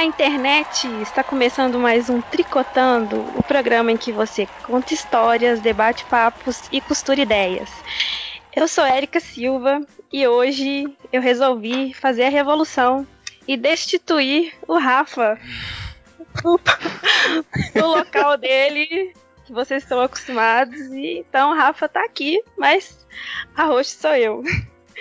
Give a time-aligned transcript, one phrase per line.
[0.00, 0.88] Olá, internet!
[1.02, 6.80] Está começando mais um Tricotando, o programa em que você conta histórias, debate papos e
[6.80, 7.68] costura ideias.
[8.56, 13.06] Eu sou Érica Silva e hoje eu resolvi fazer a revolução
[13.46, 15.38] e destituir o Rafa
[17.74, 19.12] do local dele
[19.44, 20.80] que vocês estão acostumados.
[20.80, 23.06] E então o Rafa tá aqui, mas
[23.54, 24.42] a host sou eu.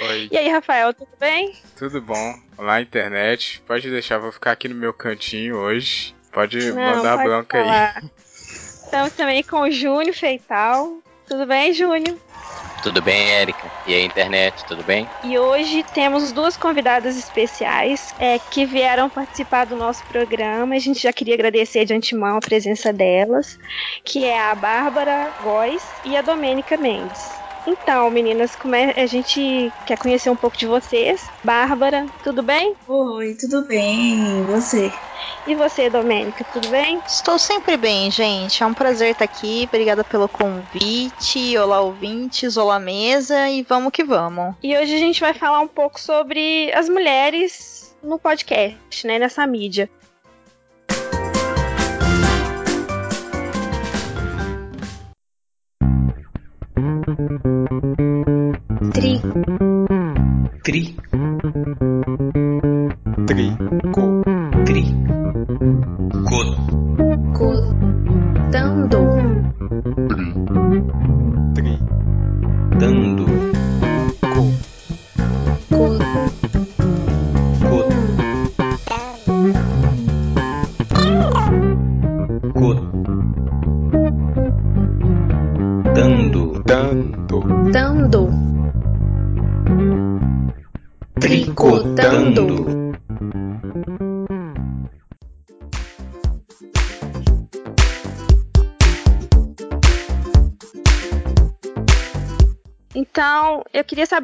[0.02, 0.30] Oi.
[0.31, 1.53] E aí, Rafael, tudo bem?
[1.78, 2.36] Tudo bom?
[2.58, 3.61] Olá, internet.
[3.67, 6.16] Pode deixar, vou ficar aqui no meu cantinho hoje.
[6.31, 7.97] Pode Não, mandar pode bronca falar.
[7.97, 8.09] aí.
[8.25, 11.00] Estamos também com o Júnior Feital.
[11.27, 12.17] Tudo bem, Júnior?
[12.81, 13.70] Tudo bem, Érica?
[13.86, 15.05] E aí, internet, tudo bem?
[15.22, 20.75] E hoje temos duas convidadas especiais é, que vieram participar do nosso programa.
[20.75, 23.59] A gente já queria agradecer de antemão a presença delas,
[24.05, 27.39] que é a Bárbara Góes e a Domênica Mendes.
[27.70, 31.30] Então, meninas, como é, a gente quer conhecer um pouco de vocês.
[31.44, 32.73] Bárbara, tudo bem?
[32.88, 34.39] Oi, tudo bem?
[34.39, 34.92] E você?
[35.45, 37.00] E você, Domênica, tudo bem?
[37.06, 38.64] Estou sempre bem, gente.
[38.64, 39.66] É um prazer estar aqui.
[39.67, 41.56] Obrigada pelo convite.
[41.59, 42.58] Olá, ouvintes.
[42.58, 43.48] Olá, mesa.
[43.50, 44.56] E vamos que vamos.
[44.64, 49.45] E hoje a gente vai falar um pouco sobre as mulheres no podcast, né, nessa
[49.45, 49.89] mídia.
[59.00, 59.22] Three.
[60.61, 61.19] Three.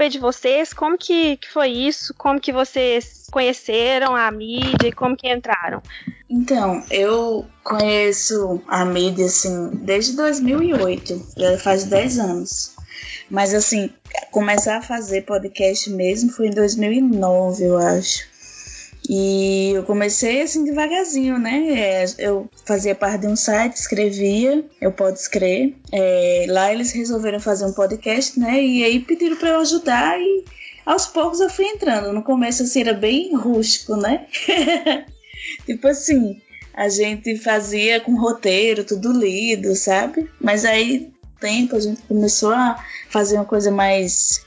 [0.06, 4.92] Saber de vocês como que, que foi isso, como que vocês conheceram a mídia e
[4.92, 5.82] como que entraram.
[6.30, 12.76] Então, eu conheço a mídia assim desde 2008, já faz 10 anos.
[13.30, 13.90] Mas assim,
[14.32, 18.34] começar a fazer podcast mesmo foi em 2009, eu acho.
[19.10, 22.04] E eu comecei assim devagarzinho, né?
[22.04, 25.76] É, Eu fazia parte de um site, escrevia, eu pode escrever.
[25.92, 28.62] É, lá eles resolveram fazer um podcast, né?
[28.64, 30.46] E aí pediram para eu ajudar e
[30.86, 32.14] aos poucos eu fui entrando.
[32.14, 34.28] No começo assim era bem rústico, né?
[35.66, 36.40] tipo assim,
[36.74, 40.30] a gente fazia com roteiro, tudo lido, sabe?
[40.40, 44.45] Mas aí, tempo, a gente começou a fazer uma coisa mais,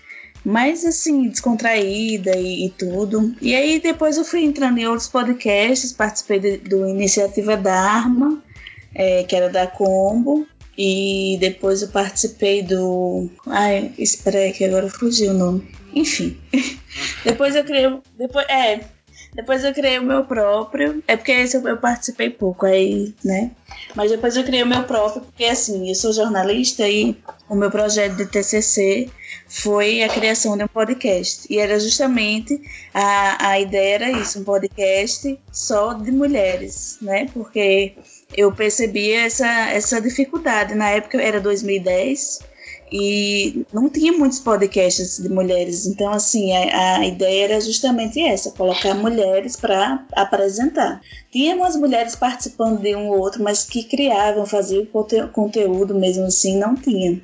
[0.48, 3.34] mais assim, descontraída e, e tudo.
[3.40, 8.42] E aí depois eu fui entrando em outros podcasts, participei de- do Iniciativa Dharma,
[8.94, 10.46] é, que era da Combo.
[10.80, 13.28] E depois eu participei do.
[13.48, 15.68] Ai, espera aí que agora fugiu o nome.
[15.92, 16.38] Enfim.
[17.24, 17.98] depois eu criei.
[18.16, 18.80] Depois, é,
[19.34, 21.02] depois eu criei o meu próprio.
[21.06, 23.50] É porque esse eu, participei pouco, aí, né?
[23.94, 27.16] Mas depois eu criei o meu próprio, porque assim, eu sou jornalista e
[27.48, 29.10] o meu projeto de TCC
[29.46, 31.46] foi a criação de um podcast.
[31.50, 32.60] E era justamente
[32.92, 37.28] a, a ideia era isso, um podcast só de mulheres, né?
[37.32, 37.94] Porque
[38.36, 40.74] eu percebia essa, essa dificuldade.
[40.74, 42.40] Na época era 2010
[42.90, 45.86] e não tinha muitos podcasts de mulheres.
[45.86, 51.00] Então, assim, a, a ideia era justamente essa: colocar mulheres para apresentar.
[51.30, 56.24] Tinha umas mulheres participando de um ou outro, mas que criavam, faziam conte- conteúdo mesmo
[56.24, 57.20] assim, não tinha.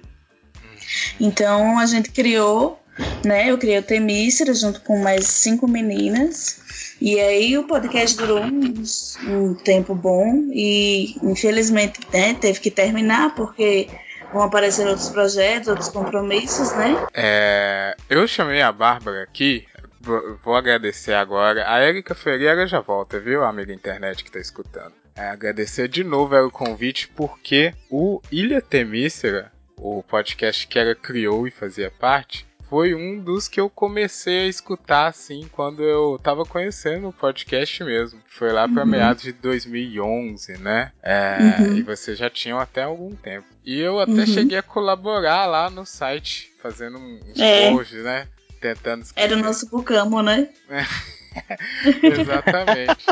[1.20, 2.78] Então, a gente criou,
[3.25, 3.50] né?
[3.50, 6.62] Eu criei o Temícera junto com mais cinco meninas.
[7.00, 13.34] E aí o podcast durou uns- um tempo bom e infelizmente né, teve que terminar
[13.34, 13.88] porque
[14.34, 17.06] vão aparecer outros projetos, outros compromissos, né?
[17.14, 19.64] É, eu chamei a Bárbara aqui.
[20.00, 21.64] Vou, agradecer agora.
[21.66, 24.92] A Erika Ferreira já volta, viu, amiga internet que tá escutando.
[25.16, 31.46] É, agradecer de novo o convite, porque o Ilha Temícera, o podcast que ela criou
[31.46, 36.44] e fazia parte, foi um dos que eu comecei a escutar assim quando eu tava
[36.44, 38.20] conhecendo o podcast mesmo.
[38.26, 38.88] Foi lá pra Uhum.
[38.90, 40.90] meados de 2011, né?
[41.02, 41.76] É, Uhum.
[41.76, 43.46] E vocês já tinham até algum tempo.
[43.64, 44.26] E eu até Uhum.
[44.26, 47.70] cheguei a colaborar lá no site, fazendo um- uns É.
[47.70, 48.28] posts, né?
[48.61, 49.32] Tentando escrever.
[49.32, 50.49] Era o nosso bucamo, né?
[52.02, 53.06] Exatamente.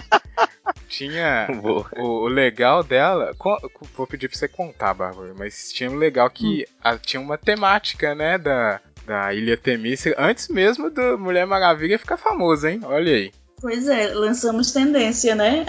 [0.88, 1.48] Tinha.
[1.98, 3.34] O, o legal dela.
[3.38, 3.58] co-
[3.96, 8.14] Vou pedir pra você contar, Bárbara, mas tinha um legal que a- tinha uma temática,
[8.14, 8.38] né?
[8.38, 12.80] Da, da Ilha Temícera, antes mesmo do Mulher Maravilha ficar famosa, hein?
[12.84, 13.32] Olha aí.
[13.62, 15.64] Pois é, lançamos tendência, né?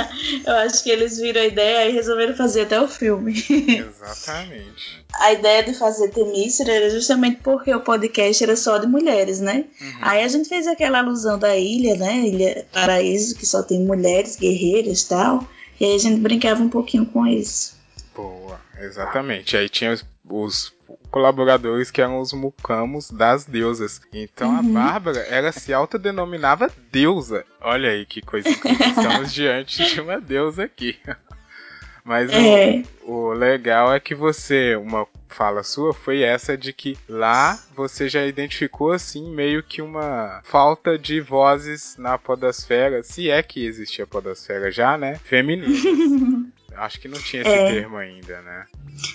[0.46, 3.34] Eu acho que eles viram a ideia e resolveram fazer até o filme.
[3.38, 5.04] Exatamente.
[5.12, 9.66] A ideia de fazer Temícera era justamente porque o podcast era só de mulheres, né?
[9.78, 9.92] Uhum.
[10.00, 12.20] Aí a gente fez aquela alusão da ilha, né?
[12.20, 15.46] Ilha Paraíso, que só tem mulheres guerreiras e tal.
[15.78, 17.76] E aí a gente brincava um pouquinho com isso.
[18.16, 19.54] Boa, exatamente.
[19.54, 20.72] Aí tinha os, os
[21.10, 24.00] colaboradores que eram os mucamos das deusas.
[24.12, 24.72] Então a Uhum.
[24.72, 27.44] Bárbara, ela se autodenominava deusa.
[27.60, 28.86] Olha aí que coisa incrível.
[28.88, 30.96] Estamos diante de uma deusa aqui.
[32.04, 36.96] Mas o- É, o legal é que você, uma fala sua foi essa de que
[37.08, 43.42] lá você já identificou assim meio que uma falta de vozes na podosfera, se é
[43.42, 45.18] que existia podosfera já, né?
[45.24, 45.66] Feminina.
[46.76, 47.72] Acho que não tinha esse É.
[47.72, 48.66] termo ainda, né?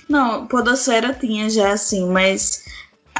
[0.08, 2.66] Não, Podosfera tinha já assim, mas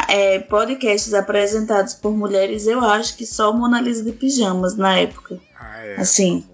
[0.08, 5.40] é, podcasts apresentados por mulheres, eu acho que só Mona Lisa de Pijamas na época.
[5.60, 5.96] Ah, é.
[5.96, 6.46] Assim.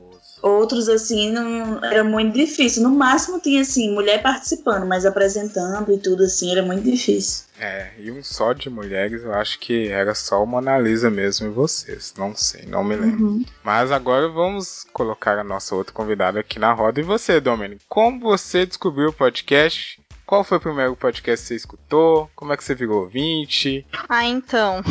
[0.46, 2.84] Outros, assim, não era muito difícil.
[2.84, 7.46] No máximo tinha, assim, mulher participando, mas apresentando e tudo, assim, era muito difícil.
[7.60, 11.48] É, e um só de mulheres, eu acho que era só o Mona Lisa mesmo
[11.48, 12.14] e vocês.
[12.16, 13.26] Não sei, não me lembro.
[13.26, 13.46] Uhum.
[13.64, 17.00] Mas agora vamos colocar a nossa outra convidada aqui na roda.
[17.00, 20.00] E você, Domênico, como você descobriu o podcast?
[20.26, 22.30] Qual foi o primeiro podcast que você escutou?
[22.36, 23.86] Como é que você virou ouvinte?
[24.10, 24.82] Ah, então.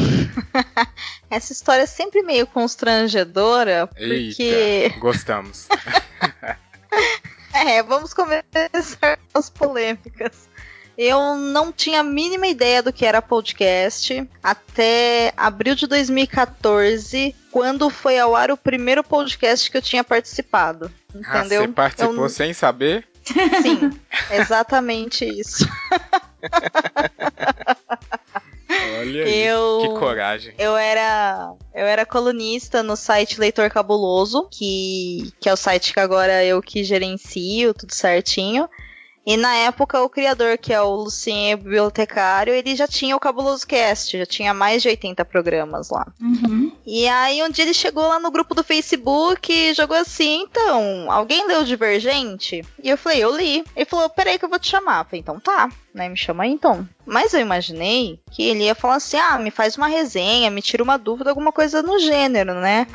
[1.28, 4.94] Essa história é sempre meio constrangedora, Eita, porque.
[4.98, 5.66] gostamos.
[7.56, 10.48] É, vamos começar as polêmicas.
[10.98, 17.88] Eu não tinha a mínima ideia do que era podcast até abril de 2014, quando
[17.90, 20.90] foi ao ar o primeiro podcast que eu tinha participado.
[21.26, 21.62] Ah, Entendeu?
[21.62, 23.06] você participou Eu- sem saber?
[23.62, 23.90] Sim,
[24.30, 25.66] exatamente isso.
[28.98, 30.54] Olha aí, Eu- que coragem.
[30.58, 36.00] Eu era, eu era colunista no site Leitor Cabuloso, que, que é o site que
[36.00, 38.68] agora eu que gerencio, tudo certinho.
[39.26, 43.66] E na época o criador, que é o Lucien Bibliotecário, ele já tinha o Cabuloso
[43.66, 46.06] Cast, já tinha mais de 80 programas lá.
[46.20, 46.70] Uhum.
[46.86, 51.10] E aí um dia ele chegou lá no grupo do Facebook e jogou assim, então,
[51.10, 52.62] alguém leu Divergente?
[52.82, 53.64] E eu falei, eu li.
[53.74, 55.00] Ele falou, peraí que eu vou te chamar.
[55.00, 56.86] Eu falei, então tá, né, me chama aí então.
[57.06, 60.82] Mas eu imaginei que ele ia falar assim, ah, me faz uma resenha, me tira
[60.82, 62.86] uma dúvida, alguma coisa no gênero, né?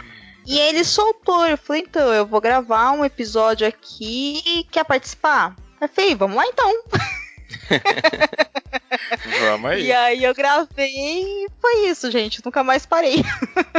[0.46, 5.56] E aí ele soltou, eu falei, então, eu vou gravar um episódio aqui, quer participar?
[5.82, 6.84] Eu falei, vamos lá então.
[9.40, 9.86] Vamos aí.
[9.86, 13.24] E aí eu gravei e foi isso, gente, nunca mais parei.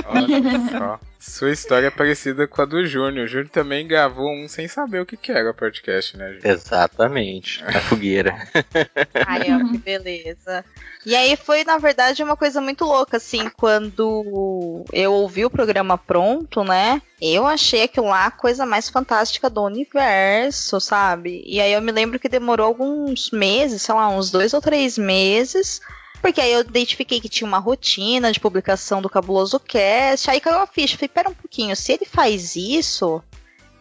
[0.07, 1.01] Olha só.
[1.21, 3.27] Sua história é parecida com a do Júnior.
[3.27, 6.47] O Júnior também gravou um sem saber o que, que era podcast, né, Júnior?
[6.47, 8.35] Exatamente, na fogueira.
[9.27, 10.65] Ai, ó, que beleza.
[11.05, 15.99] E aí foi, na verdade, uma coisa muito louca, assim, quando eu ouvi o programa
[15.99, 17.03] pronto, né?
[17.21, 21.43] Eu achei aquilo lá a coisa mais fantástica do universo, sabe?
[21.45, 24.97] E aí eu me lembro que demorou alguns meses, sei lá, uns dois ou três
[24.97, 25.83] meses.
[26.21, 30.31] Porque aí eu identifiquei que tinha uma rotina de publicação do Cabuloso Cast.
[30.31, 30.97] Aí caiu a ficha.
[30.97, 33.23] Falei, pera um pouquinho, se ele faz isso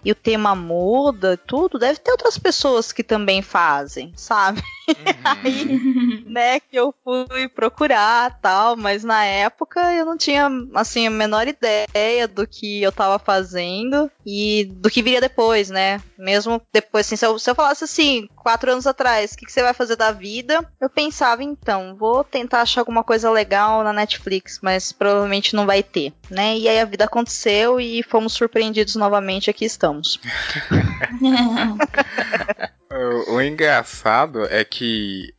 [0.03, 4.62] e o tema muda, tudo, deve ter outras pessoas que também fazem, sabe?
[5.24, 11.10] Aí, né, que eu fui procurar tal, mas na época eu não tinha, assim, a
[11.10, 16.01] menor ideia do que eu tava fazendo e do que viria depois, né?
[16.17, 19.51] Mesmo depois, assim, se eu, se eu falasse assim, quatro anos atrás, o que, que
[19.51, 20.65] você vai fazer da vida?
[20.79, 25.84] Eu pensava, então, vou tentar achar alguma coisa legal na Netflix, mas provavelmente não vai
[25.84, 26.58] ter, né?
[26.58, 30.19] E aí a vida aconteceu e fomos surpreendidos novamente, aqui estamos.
[32.91, 34.78] O, o engraçado é que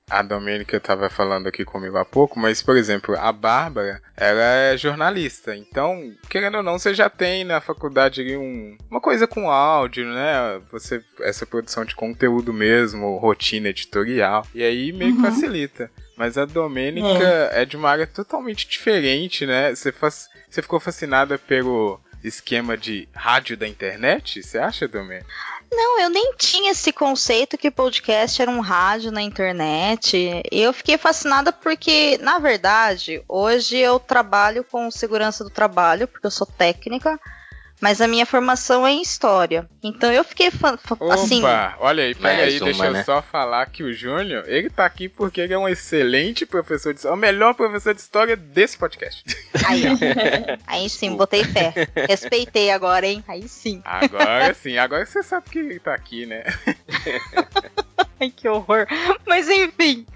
[0.08, 4.76] a Domênica tava falando aqui comigo há pouco, mas, por exemplo, a Bárbara, ela é
[4.76, 5.54] jornalista.
[5.56, 10.04] Então, querendo ou não, você já tem na faculdade ali um, uma coisa com áudio,
[10.06, 10.60] né?
[10.72, 14.46] Você, essa produção de conteúdo mesmo, rotina editorial.
[14.54, 15.24] E aí meio que Uhum.
[15.24, 15.90] facilita.
[16.16, 17.64] Mas a Domênica é.
[17.64, 19.74] de uma área totalmente diferente, né?
[19.74, 24.42] Você, faz, você ficou fascinada pelo esquema de rádio da internet?
[24.42, 25.26] Você acha, Domênica?
[25.72, 30.42] Não, eu nem tinha esse conceito que podcast era um rádio na internet.
[30.50, 36.30] Eu fiquei fascinada porque, na verdade, hoje eu trabalho com segurança do trabalho, porque eu
[36.30, 37.20] sou técnica,
[37.80, 39.68] mas a minha formação é em história.
[39.82, 40.78] Então eu fiquei fa-
[41.12, 41.38] assim.
[41.40, 43.04] Opa, olha aí, pega Mais aí, uma, deixa eu né?
[43.04, 46.98] só falar que o Júnior, ele tá aqui porque ele é um excelente professor de
[47.00, 49.24] história, o melhor professor de história desse podcast.
[49.66, 49.90] Aí, ó.
[50.66, 51.72] Aí sim, botei fé.
[52.08, 53.24] Respeitei agora, hein?
[53.26, 53.80] Aí sim.
[53.84, 56.44] Agora sim, agora você sabe que ele tá aqui, né?
[58.20, 58.86] Ai, que horror.
[59.26, 60.06] Mas enfim.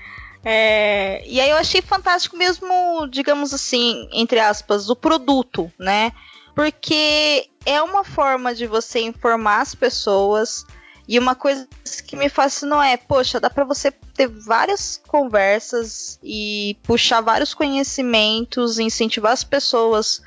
[0.45, 6.13] é, E aí eu achei fantástico mesmo, digamos assim, entre aspas, o produto, né?
[6.55, 10.65] Porque é uma forma de você informar as pessoas.
[11.07, 11.69] E uma coisa
[12.07, 18.79] que me fascinou é, poxa, dá para você ter várias conversas e puxar vários conhecimentos,
[18.79, 20.23] incentivar as pessoas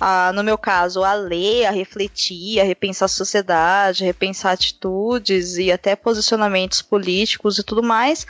[0.00, 5.56] a, no meu caso, a ler, a refletir, a repensar a sociedade, a repensar atitudes
[5.56, 8.26] e até posicionamentos políticos e tudo mais,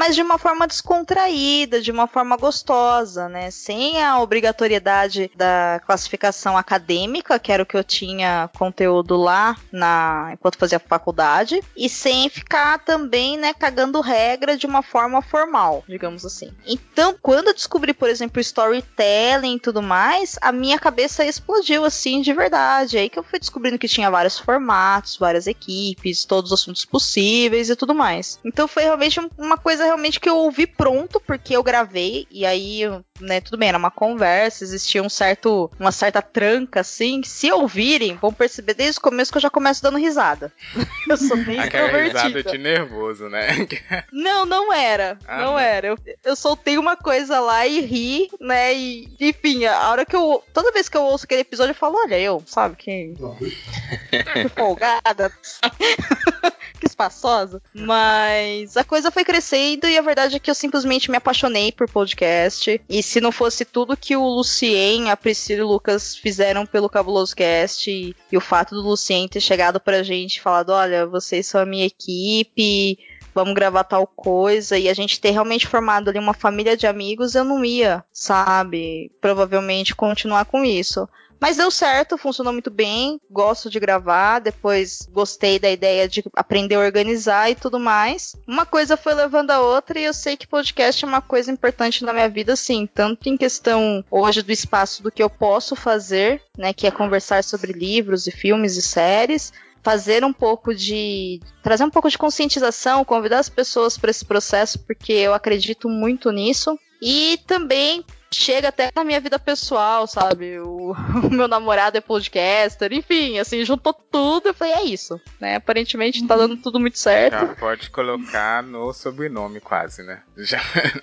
[0.00, 3.50] mas de uma forma descontraída, de uma forma gostosa, né?
[3.50, 10.30] Sem a obrigatoriedade da classificação acadêmica, que era o que eu tinha conteúdo lá na
[10.32, 16.24] enquanto fazia faculdade, e sem ficar também, né, cagando regra de uma forma formal, digamos
[16.24, 16.50] assim.
[16.66, 22.22] Então, quando eu descobri, por exemplo, storytelling e tudo mais, a minha cabeça explodiu assim
[22.22, 22.96] de verdade.
[22.96, 27.68] Aí que eu fui descobrindo que tinha vários formatos, várias equipes, todos os assuntos possíveis
[27.68, 28.38] e tudo mais.
[28.42, 32.82] Então foi realmente uma coisa realmente que eu ouvi pronto, porque eu gravei, e aí,
[33.20, 38.16] né, tudo bem, era uma conversa, existia um certo, uma certa tranca, assim, se ouvirem,
[38.16, 40.52] vão perceber desde o começo que eu já começo dando risada.
[41.08, 43.48] eu sou bem Aquela risada de nervoso, né?
[44.12, 45.88] não, não era, ah, não, não, era.
[45.88, 50.42] Eu, eu soltei uma coisa lá e ri, né, e, enfim, a hora que eu,
[50.54, 53.14] toda vez que eu ouço aquele episódio, eu falo, olha, eu, sabe, que,
[54.32, 60.54] que folgada, que espaçosa, mas a coisa foi crescendo e a verdade é que eu
[60.54, 62.80] simplesmente me apaixonei por podcast.
[62.88, 66.88] E se não fosse tudo que o Lucien, a Priscila e o Lucas fizeram pelo
[66.88, 71.06] Cabuloso Cast e, e o fato do Lucien ter chegado pra gente e falado: olha,
[71.06, 72.98] vocês são a minha equipe,
[73.34, 77.34] vamos gravar tal coisa, e a gente ter realmente formado ali uma família de amigos,
[77.34, 81.08] eu não ia, sabe, provavelmente continuar com isso.
[81.40, 83.18] Mas deu certo, funcionou muito bem.
[83.30, 84.40] Gosto de gravar.
[84.40, 88.36] Depois gostei da ideia de aprender a organizar e tudo mais.
[88.46, 92.04] Uma coisa foi levando a outra e eu sei que podcast é uma coisa importante
[92.04, 92.86] na minha vida, sim.
[92.86, 96.74] Tanto em questão hoje do espaço do que eu posso fazer, né?
[96.74, 99.50] Que é conversar sobre livros e filmes e séries
[99.82, 101.40] fazer um pouco de.
[101.62, 106.30] trazer um pouco de conscientização, convidar as pessoas para esse processo, porque eu acredito muito
[106.30, 106.78] nisso.
[107.00, 110.58] E também chega até na minha vida pessoal, sabe?
[110.60, 110.92] O,
[111.24, 115.56] o, meu namorado é podcaster, enfim, assim, juntou tudo e falei, é isso, né?
[115.56, 117.32] Aparentemente tá dando tudo muito certo.
[117.32, 120.22] Já pode colocar no sobrenome quase, né?
[120.38, 120.60] Já.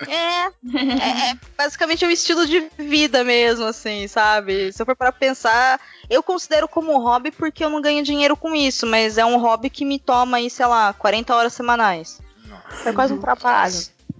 [0.08, 4.72] É, é, é basicamente é um estilo de vida mesmo, assim, sabe?
[4.72, 8.54] Se eu for para pensar, eu considero como hobby porque eu não ganho dinheiro com
[8.54, 12.20] isso, mas é um hobby que me toma aí, sei lá, 40 horas semanais.
[12.46, 12.88] Nossa.
[12.88, 13.74] É quase um trabalho.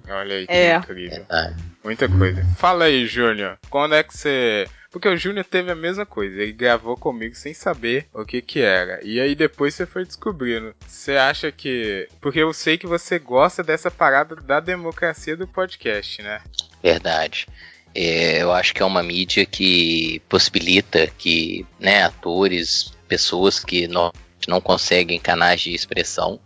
[0.08, 0.76] Olha aí que é.
[0.76, 1.26] incrível.
[1.30, 1.67] É.
[1.82, 2.44] Muita coisa.
[2.56, 3.58] Fala aí, Júnior.
[3.70, 4.66] Quando é que você.
[4.90, 6.42] Porque o Júnior teve a mesma coisa.
[6.42, 9.00] Ele gravou comigo sem saber o que que era.
[9.04, 10.75] E aí depois você foi descobrindo.
[10.87, 12.08] Você acha que.
[12.20, 16.40] Porque eu sei que você gosta dessa parada da democracia do podcast, né?
[16.82, 17.47] Verdade.
[17.94, 24.12] É, eu acho que é uma mídia que possibilita que né, atores, pessoas que não,
[24.47, 26.38] não conseguem canais de expressão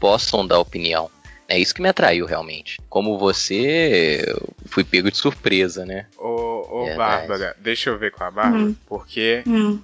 [0.00, 1.10] possam dar opinião.
[1.48, 2.78] É isso que me atraiu realmente.
[2.90, 4.22] Como você,
[4.66, 6.06] fui pego de surpresa, né?
[6.18, 8.76] Ô, ô Bárbara, deixa eu ver com a Bárbara, hum.
[8.86, 9.80] porque hum.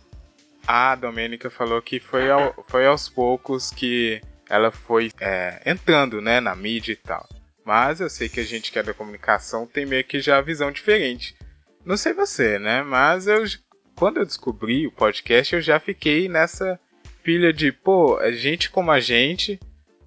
[0.66, 6.38] a Domênica falou que foi, ao, foi aos poucos que ela foi é, entrando, né,
[6.38, 7.26] na mídia e tal.
[7.64, 10.42] Mas eu sei que a gente que é da comunicação tem meio que já a
[10.42, 11.34] visão diferente.
[11.82, 12.82] Não sei você, né?
[12.82, 13.42] Mas eu
[13.96, 16.78] quando eu descobri o podcast, eu já fiquei nessa
[17.22, 19.58] pilha de, pô, a gente como a gente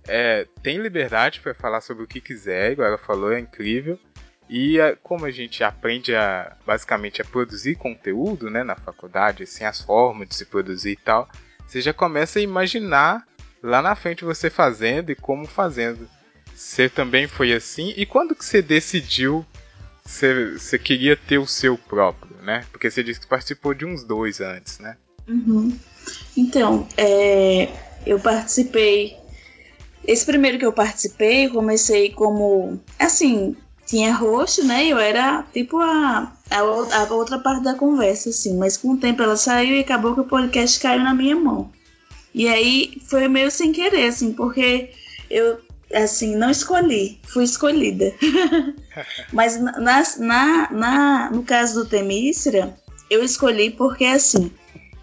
[0.08, 4.00] é, tem liberdade para falar sobre o que quiser, igual ela falou, é incrível.
[4.50, 9.66] E a, como a gente aprende a basicamente a produzir conteúdo, né, na faculdade, assim,
[9.66, 11.30] as formas de se produzir e tal,
[11.68, 13.28] você já começa a imaginar
[13.62, 16.08] lá na frente você fazendo e como fazendo.
[16.56, 17.94] Você também foi assim?
[17.98, 19.46] E quando que você decidiu
[20.04, 22.66] você, você queria ter o seu próprio, né?
[22.72, 24.96] Porque você disse que participou de uns dois antes, né?
[25.28, 25.78] Uhum.
[26.38, 27.70] Então, é,
[28.06, 29.18] eu participei
[30.08, 32.80] esse primeiro que eu participei, comecei como.
[32.98, 34.88] Assim, tinha host, né?
[34.88, 38.58] Eu era tipo a, a, a, outra parte da conversa, assim.
[38.58, 41.70] Mas com o tempo ela saiu e acabou que o podcast caiu na minha mão.
[42.34, 44.92] E aí foi meio sem querer, assim, porque
[45.30, 45.60] eu,
[45.94, 48.14] assim, não escolhi, fui escolhida.
[49.34, 52.78] Mas na, na, na, no caso do Temístra,
[53.10, 54.52] eu escolhi porque, assim,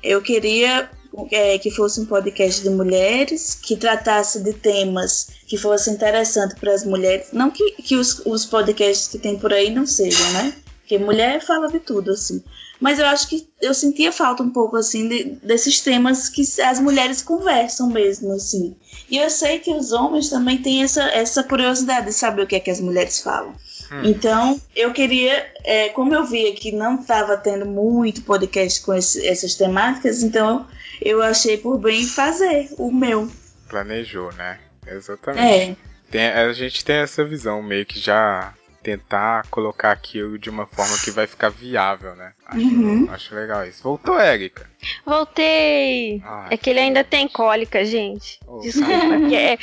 [0.03, 0.89] eu queria
[1.31, 6.73] é, que fosse um podcast de mulheres, que tratasse de temas que fossem interessantes para
[6.73, 7.29] as mulheres.
[7.33, 10.55] Não que, que os, os podcasts que tem por aí não sejam, né?
[10.81, 12.43] Porque mulher fala de tudo, assim.
[12.79, 16.79] Mas eu acho que eu sentia falta um pouco, assim, de, desses temas que as
[16.79, 18.77] mulheres conversam mesmo, assim.
[19.09, 22.57] E eu sei que os homens também têm essa, essa curiosidade de saber o que
[22.57, 23.55] é que as mulheres falam.
[23.95, 24.03] Hum.
[24.05, 29.27] Então, eu queria, é, como eu via que não estava tendo muito podcast com esse-
[29.27, 30.67] essas temáticas, então
[31.01, 33.31] eu achei por bem fazer o meu.
[33.69, 34.59] Planejou, né?
[34.87, 35.71] Exatamente.
[35.73, 35.77] É,
[36.11, 40.97] Tem- a gente tem essa visão meio que já tentar colocar aquilo de uma forma
[40.99, 42.33] que vai ficar viável, né?
[42.47, 43.07] Acho, Uhum.
[43.11, 43.83] acho legal isso.
[43.83, 44.69] Voltou, Érica.
[45.05, 46.21] Voltei.
[46.25, 48.39] Ai, É que ele ainda tem cólica, gente.
[48.47, 49.15] Oh, Desculpa.
[49.35, 49.59] é-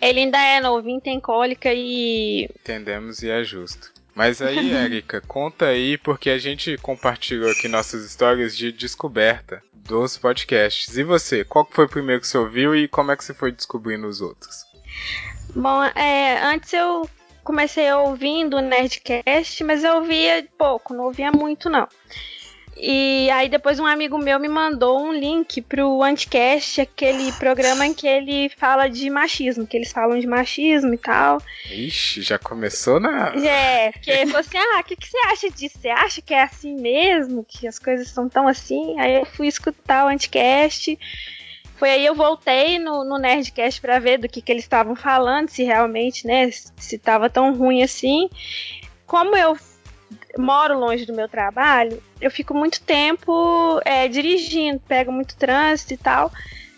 [0.00, 2.48] ele ainda é novinho, tem cólica e.
[2.60, 3.92] Entendemos e é justo.
[4.14, 10.16] Mas aí, Érica, conta aí, porque a gente compartilhou aqui nossas histórias de descoberta dos
[10.16, 10.96] podcasts.
[10.96, 13.52] E você, qual foi o primeiro que você ouviu e como é que você foi
[13.52, 14.64] descobrindo os outros?
[15.54, 17.08] Bom, é, antes eu
[17.42, 21.86] comecei ouvindo o Nerdcast, mas eu ouvia pouco, não ouvia muito não.
[22.76, 27.94] E aí depois um amigo meu me mandou um link pro Anticast, aquele programa em
[27.94, 31.38] que ele fala de machismo, que eles falam de machismo e tal.
[31.70, 33.28] Ixi, já começou na.
[33.36, 35.78] É, porque ele falou assim: ah, o que, que você acha disso?
[35.78, 37.44] Você acha que é assim mesmo?
[37.48, 38.98] Que as coisas são tão assim?
[38.98, 40.98] Aí eu fui escutar o Anticast.
[41.76, 45.48] Foi aí eu voltei no, no Nerdcast pra ver do que, que eles estavam falando,
[45.48, 48.28] se realmente, né, se tava tão ruim assim.
[49.06, 49.56] Como eu
[50.38, 55.96] moro longe do meu trabalho, eu fico muito tempo é, dirigindo, pego muito trânsito e
[55.96, 56.32] tal.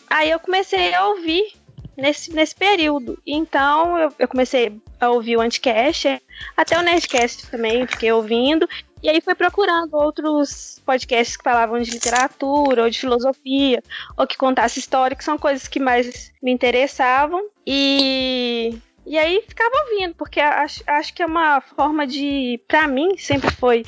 [0.08, 1.54] Aí eu comecei a ouvir
[1.96, 3.18] nesse, nesse período.
[3.26, 6.20] Então eu, eu comecei a ouvir o Anticast,
[6.56, 8.68] até o Nerdcast também, fiquei ouvindo.
[9.02, 13.82] E aí fui procurando outros podcasts que falavam de literatura ou de filosofia,
[14.16, 17.48] ou que contassem história, que são coisas que mais me interessavam.
[17.66, 22.60] E, e aí ficava ouvindo, porque acho, acho que é uma forma de.
[22.66, 23.84] Pra mim, sempre foi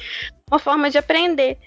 [0.49, 1.59] uma forma de aprender.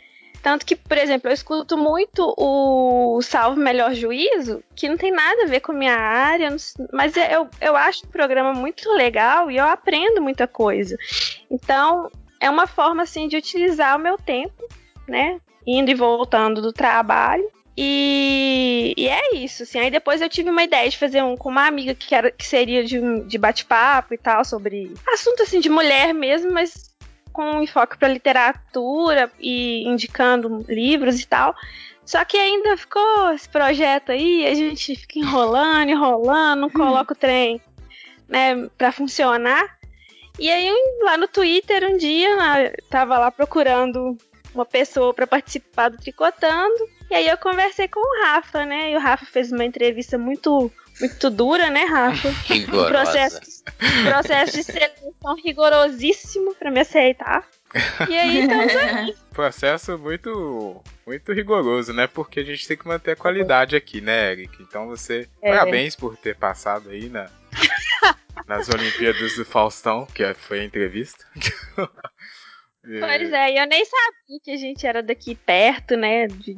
[0.41, 5.43] Tanto que, por exemplo, eu escuto muito o Salve Melhor Juízo, que não tem nada
[5.43, 6.55] a ver com a minha área,
[6.91, 10.97] mas eu, eu acho o programa muito legal e eu aprendo muita coisa.
[11.49, 12.09] Então,
[12.39, 14.67] é uma forma, assim, de utilizar o meu tempo,
[15.07, 15.39] né?
[15.67, 17.47] Indo e voltando do trabalho.
[17.77, 19.79] E, e é isso, assim.
[19.79, 22.45] Aí depois eu tive uma ideia de fazer um com uma amiga que, era, que
[22.45, 26.91] seria de, de bate-papo e tal, sobre assunto, assim, de mulher mesmo, mas
[27.31, 31.55] com um enfoque para literatura e indicando livros e tal.
[32.05, 37.17] Só que ainda ficou esse projeto aí, a gente fica enrolando, enrolando, não coloca o
[37.17, 37.61] trem,
[38.27, 39.77] né, para funcionar.
[40.37, 40.69] E aí
[41.03, 44.17] lá no Twitter um dia né, tava lá procurando
[44.53, 47.00] uma pessoa para participar do Tricotando.
[47.11, 48.91] E aí eu conversei com o Rafa, né?
[48.91, 52.29] E o Rafa fez uma entrevista muito muito dura, né, Rafa?
[52.47, 52.89] Rigorosa.
[52.89, 53.63] processo,
[54.05, 57.45] processo de seleção rigorosíssimo pra me aceitar.
[58.09, 59.15] E aí estamos aí.
[59.33, 62.07] Processo muito, muito rigoroso, né?
[62.07, 64.63] Porque a gente tem que manter a qualidade aqui, né, Eric?
[64.63, 65.27] Então você.
[65.41, 65.49] É.
[65.49, 67.29] Parabéns por ter passado aí na,
[68.47, 71.25] nas Olimpíadas do Faustão, que é, foi a entrevista.
[72.83, 76.27] Pois é, e eu nem sabia que a gente era daqui perto, né?
[76.27, 76.57] De,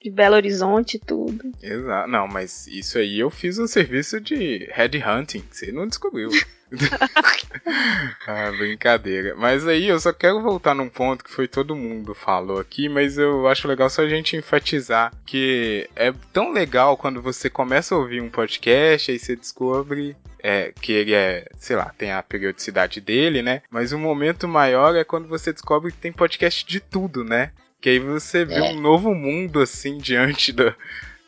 [0.00, 1.50] de Belo Horizonte e tudo.
[1.60, 2.08] Exato.
[2.08, 5.44] Não, mas isso aí eu fiz um serviço de headhunting.
[5.50, 6.30] Você não descobriu.
[8.26, 9.34] ah, brincadeira.
[9.36, 13.18] Mas aí eu só quero voltar num ponto que foi todo mundo falou aqui, mas
[13.18, 17.98] eu acho legal só a gente enfatizar que é tão legal quando você começa a
[17.98, 23.00] ouvir um podcast e você descobre é, que ele é, sei lá, tem a periodicidade
[23.00, 23.62] dele, né?
[23.70, 27.50] Mas o momento maior é quando você descobre que tem podcast de tudo, né?
[27.80, 28.62] Que aí você vê É.
[28.62, 30.74] um novo mundo assim diante do,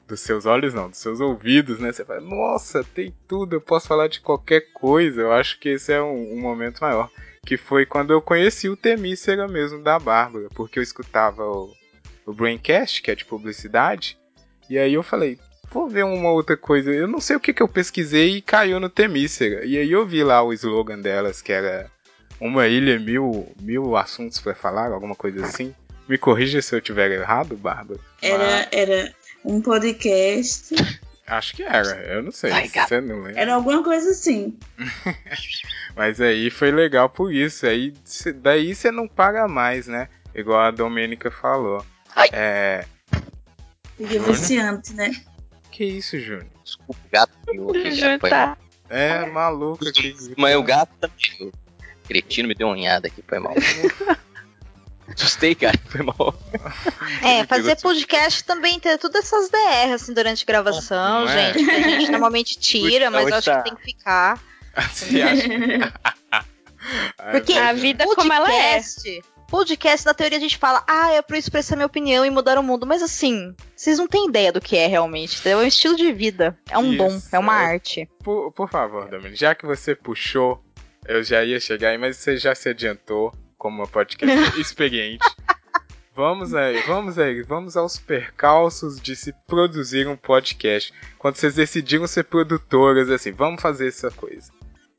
[0.07, 1.93] dos seus olhos, não, dos seus ouvidos, né?
[1.93, 5.21] Você fala, nossa, tem tudo, eu posso falar de qualquer coisa.
[5.21, 7.11] Eu acho que esse é um, um momento maior.
[7.45, 11.73] Que foi quando eu conheci o Temícera mesmo da Bárbara, porque eu escutava o,
[12.25, 14.19] o Braincast, que é de publicidade,
[14.69, 15.39] e aí eu falei,
[15.71, 16.93] vou ver uma outra coisa.
[16.93, 19.65] Eu não sei o que, que eu pesquisei e caiu no Temícera.
[19.65, 21.91] E aí eu vi lá o slogan delas, que era
[22.41, 25.75] uma ilha, mil, mil assuntos pra falar, alguma coisa assim.
[26.09, 28.01] Me corrija se eu tiver errado, Bárbara.
[28.23, 29.15] Era, era
[29.47, 30.75] um podcast,
[31.27, 32.53] Acho que era, eu não sei.
[32.69, 33.41] Você não lembra.
[33.41, 34.57] era alguma coisa assim.
[35.97, 37.67] Mas aí foi legal por isso.
[37.67, 37.93] Aí
[38.37, 40.09] daí você não paga mais, né?
[40.33, 41.85] Igual a Domênica falou.
[42.15, 42.29] Ai.
[42.33, 42.85] É.
[43.99, 44.25] Júnior?
[44.27, 45.11] viciante, né?
[45.73, 46.47] Que isso, Júnior?
[46.63, 48.21] Desculpa, o gato miou aqui, gato.
[48.21, 48.49] Foi mal.
[48.49, 48.59] Juntar.
[48.89, 50.17] É maluco aqui.
[50.37, 51.11] Mas o gato.
[51.41, 51.53] O
[52.07, 53.55] cretino me deu uma unhada aqui, foi mal.
[55.17, 56.35] Assustei, cara, foi mal.
[57.23, 61.55] É, fazer podcast também tem todas essas DR assim durante a gravação, Não é?
[61.55, 61.65] gente.
[61.65, 64.39] Que a gente normalmente tira, mas eu acho que tem que ficar.
[64.93, 66.45] Você acha?
[67.33, 68.75] Porque é A vida como ela é.
[68.75, 69.23] Podcast.
[69.49, 72.59] Podcast, na teoria, a gente fala, ah, é pra eu expressar minha opinião e mudar
[72.59, 72.85] o mundo.
[72.85, 75.61] Mas assim, vocês não têm ideia do que é realmente, entendeu?
[75.61, 76.59] É um estilo de vida.
[76.69, 77.67] É um Isso, dom, é uma é.
[77.67, 78.09] arte.
[78.23, 80.63] Por, por favor, Domênica, já que você puxou
[81.07, 85.25] Eu já ia chegar aí, mas você já se adiantou como uma podcast experiente.
[86.15, 90.93] Vamos aí, vamos aí, vamos aos percalços de se produzir um podcast.
[91.19, 94.51] Quando vocês decidiram ser produtoras, assim, vamos fazer essa coisa.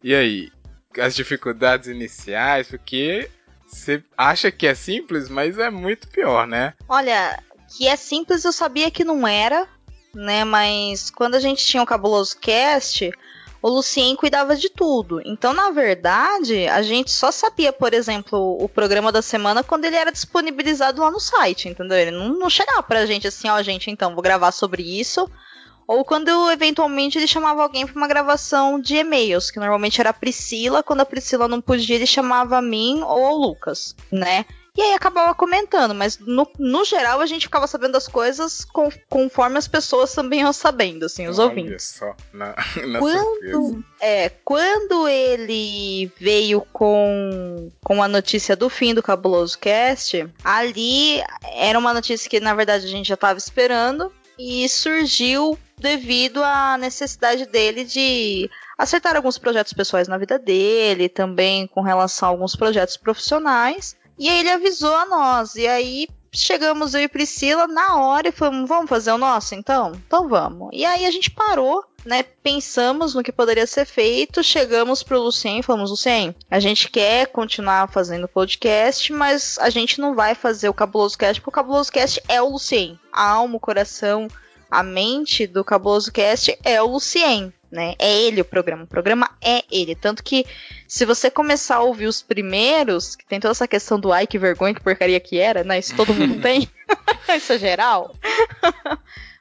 [0.04, 0.52] E aí,
[1.00, 3.32] as dificuldades iniciais, porque
[3.68, 6.76] você acha que é simples, mas é muito pior, né?
[6.88, 7.42] Olha,
[7.76, 9.68] que é simples eu sabia que não era,
[10.14, 10.44] né?
[10.44, 13.12] Mas quando a gente tinha o Cabuloso Cast,
[13.62, 15.22] o Lucien cuidava de tudo.
[15.26, 19.96] Então, na verdade, a gente só sabia, por exemplo, o programa da semana quando ele
[19.96, 21.98] era disponibilizado lá no site, entendeu?
[21.98, 25.30] Ele não, não chegava pra gente assim, ó, gente, então, vou gravar sobre isso.
[25.88, 30.14] Ou quando eventualmente ele chamava alguém para uma gravação de e-mails, que normalmente era a
[30.14, 34.46] Priscila, quando a Priscila não podia, ele chamava a mim ou o Lucas, né?
[34.78, 38.90] E aí acabava comentando, mas no, no geral a gente ficava sabendo das coisas com,
[39.10, 41.96] conforme as pessoas também iam sabendo, assim, os Olha ouvintes.
[41.98, 42.54] só, na,
[42.86, 43.84] na Quando, surpresa.
[44.00, 51.24] é, quando ele veio com, com a notícia do fim do Cabuloso Cast, ali
[51.56, 56.78] era uma notícia que na verdade a gente já estava esperando e surgiu devido à
[56.78, 62.56] necessidade dele de acertar alguns projetos pessoais na vida dele, também com relação a alguns
[62.56, 63.96] projetos profissionais.
[64.18, 65.56] E aí ele avisou a nós.
[65.56, 69.94] E aí chegamos eu e Priscila na hora e falamos, vamos fazer o nosso então?
[70.06, 70.70] Então vamos.
[70.72, 72.24] E aí a gente parou, né?
[72.24, 77.28] Pensamos no que poderia ser feito, chegamos pro Lucien e falamos, Lucien, a gente quer
[77.28, 81.92] continuar fazendo podcast, mas a gente não vai fazer o Cabuloso Cast, porque o Cabuloso
[81.92, 83.00] Cast é o Lucien.
[83.12, 84.28] A alma, o coração,
[84.70, 87.54] a mente do Cabuloso Cast é o Lucien.
[87.70, 87.96] Né?
[88.00, 89.94] É ele o programa, o programa é ele.
[89.94, 90.46] Tanto que
[90.88, 94.40] se você começar a ouvir os primeiros, que tem toda essa questão do ai que
[94.40, 95.78] vergonha, que porcaria que era, né?
[95.78, 96.70] Isso todo mundo tem.
[97.36, 98.16] Isso é geral.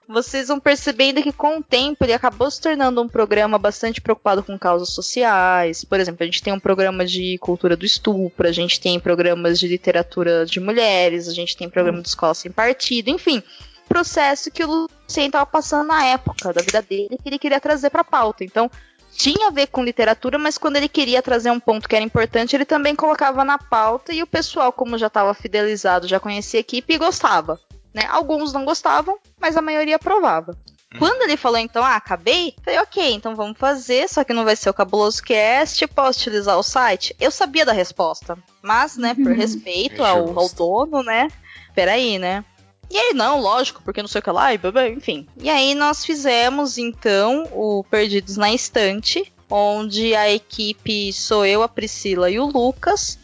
[0.08, 4.40] Vocês vão percebendo que com o tempo ele acabou se tornando um programa bastante preocupado
[4.40, 5.84] com causas sociais.
[5.84, 9.58] Por exemplo, a gente tem um programa de cultura do estupro, a gente tem programas
[9.58, 13.42] de literatura de mulheres, a gente tem programa de escola sem partido, enfim
[13.88, 17.90] processo que o Lucien estava passando na época da vida dele que ele queria trazer
[17.90, 18.44] para a pauta.
[18.44, 18.70] Então,
[19.12, 22.54] tinha a ver com literatura, mas quando ele queria trazer um ponto que era importante,
[22.54, 26.60] ele também colocava na pauta e o pessoal, como já estava fidelizado, já conhecia a
[26.60, 27.58] equipe e gostava.
[27.94, 28.04] Né?
[28.10, 30.56] Alguns não gostavam, mas a maioria aprovava.
[30.98, 34.56] Quando ele falou, então, ah, acabei, falei, ok, então vamos fazer, só que não vai
[34.56, 37.14] ser o Cabuloso Cast, posso utilizar o site?
[37.20, 41.28] Eu sabia da resposta, mas, né, por respeito ao, ao dono, né,
[41.74, 42.44] peraí, né,
[42.90, 45.26] e aí, não, lógico, porque não sei o que lá, e blá, enfim.
[45.40, 51.68] E aí nós fizemos, então, o Perdidos na Estante, onde a equipe sou eu, a
[51.68, 53.18] Priscila e o Lucas.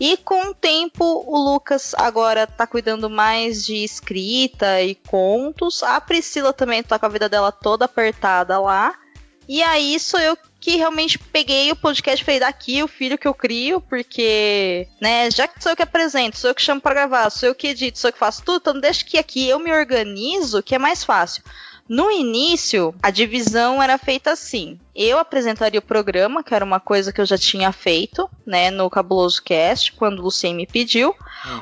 [0.00, 5.82] E com o tempo, o Lucas agora tá cuidando mais de escrita e contos.
[5.82, 8.94] A Priscila também tá com a vida dela toda apertada lá.
[9.48, 13.28] E aí sou eu que realmente peguei o podcast e falei, daqui o filho que
[13.28, 16.94] eu crio, porque, né, já que sou eu que apresento, sou eu que chamo para
[16.94, 19.58] gravar, sou eu que edito, sou eu que faço tudo, então deixa que aqui eu
[19.58, 21.42] me organizo, que é mais fácil.
[21.88, 24.78] No início, a divisão era feita assim.
[24.94, 28.90] Eu apresentaria o programa, que era uma coisa que eu já tinha feito, né, no
[28.90, 31.14] Cabuloso Cast, quando o Lucien me pediu.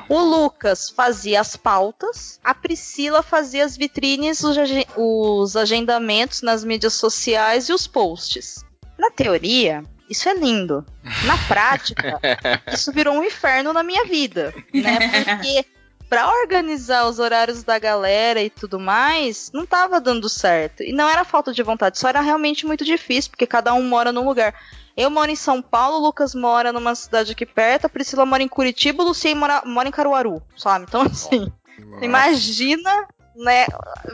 [0.09, 6.61] O Lucas fazia as pautas, a Priscila fazia as vitrines, os, ag- os agendamentos nas
[6.65, 8.65] mídias sociais e os posts.
[9.07, 10.85] Na teoria, isso é lindo.
[11.25, 12.19] Na prática,
[12.73, 15.23] isso virou um inferno na minha vida, né?
[15.23, 15.65] Porque
[16.09, 20.83] pra organizar os horários da galera e tudo mais, não tava dando certo.
[20.83, 24.11] E não era falta de vontade, só era realmente muito difícil, porque cada um mora
[24.11, 24.53] num lugar.
[24.95, 28.43] Eu moro em São Paulo, o Lucas mora numa cidade aqui perto, a Priscila mora
[28.43, 30.85] em Curitiba, o Lucien mora, mora em Caruaru, sabe?
[30.85, 31.49] Então, assim,
[32.01, 33.65] imagina, né,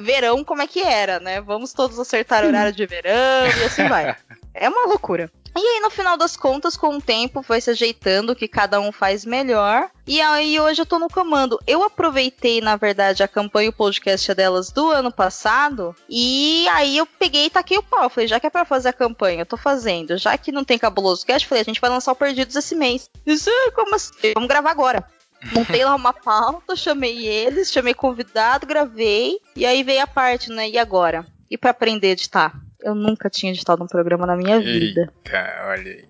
[0.02, 1.42] verão como é que era, né?
[1.42, 4.16] Vamos todos acertar horário de verão e assim vai.
[4.56, 5.32] É uma loucura.
[5.56, 8.80] E aí, no final das contas, com o tempo, foi se ajeitando o que cada
[8.80, 9.90] um faz melhor.
[10.06, 11.60] E aí, hoje eu tô no comando.
[11.68, 15.96] Eu aproveitei, na verdade, a campanha e o podcast delas do ano passado.
[16.10, 18.10] E aí, eu peguei e taquei o pau.
[18.10, 20.18] Falei, já que é pra fazer a campanha, eu tô fazendo.
[20.18, 23.10] Já que não tem cabuloso cast, falei, a gente vai lançar o Perdidos esse mês.
[23.26, 24.34] Isso, como assim?
[24.34, 25.04] Vamos gravar agora.
[25.52, 29.40] Montei lá uma pauta, chamei eles, chamei convidado, gravei.
[29.56, 30.70] E aí veio a parte, né?
[30.70, 31.26] E agora?
[31.50, 32.54] E pra aprender a editar?
[32.82, 35.12] Eu nunca tinha editado um programa na minha vida.
[35.26, 36.06] Eita, olha aí.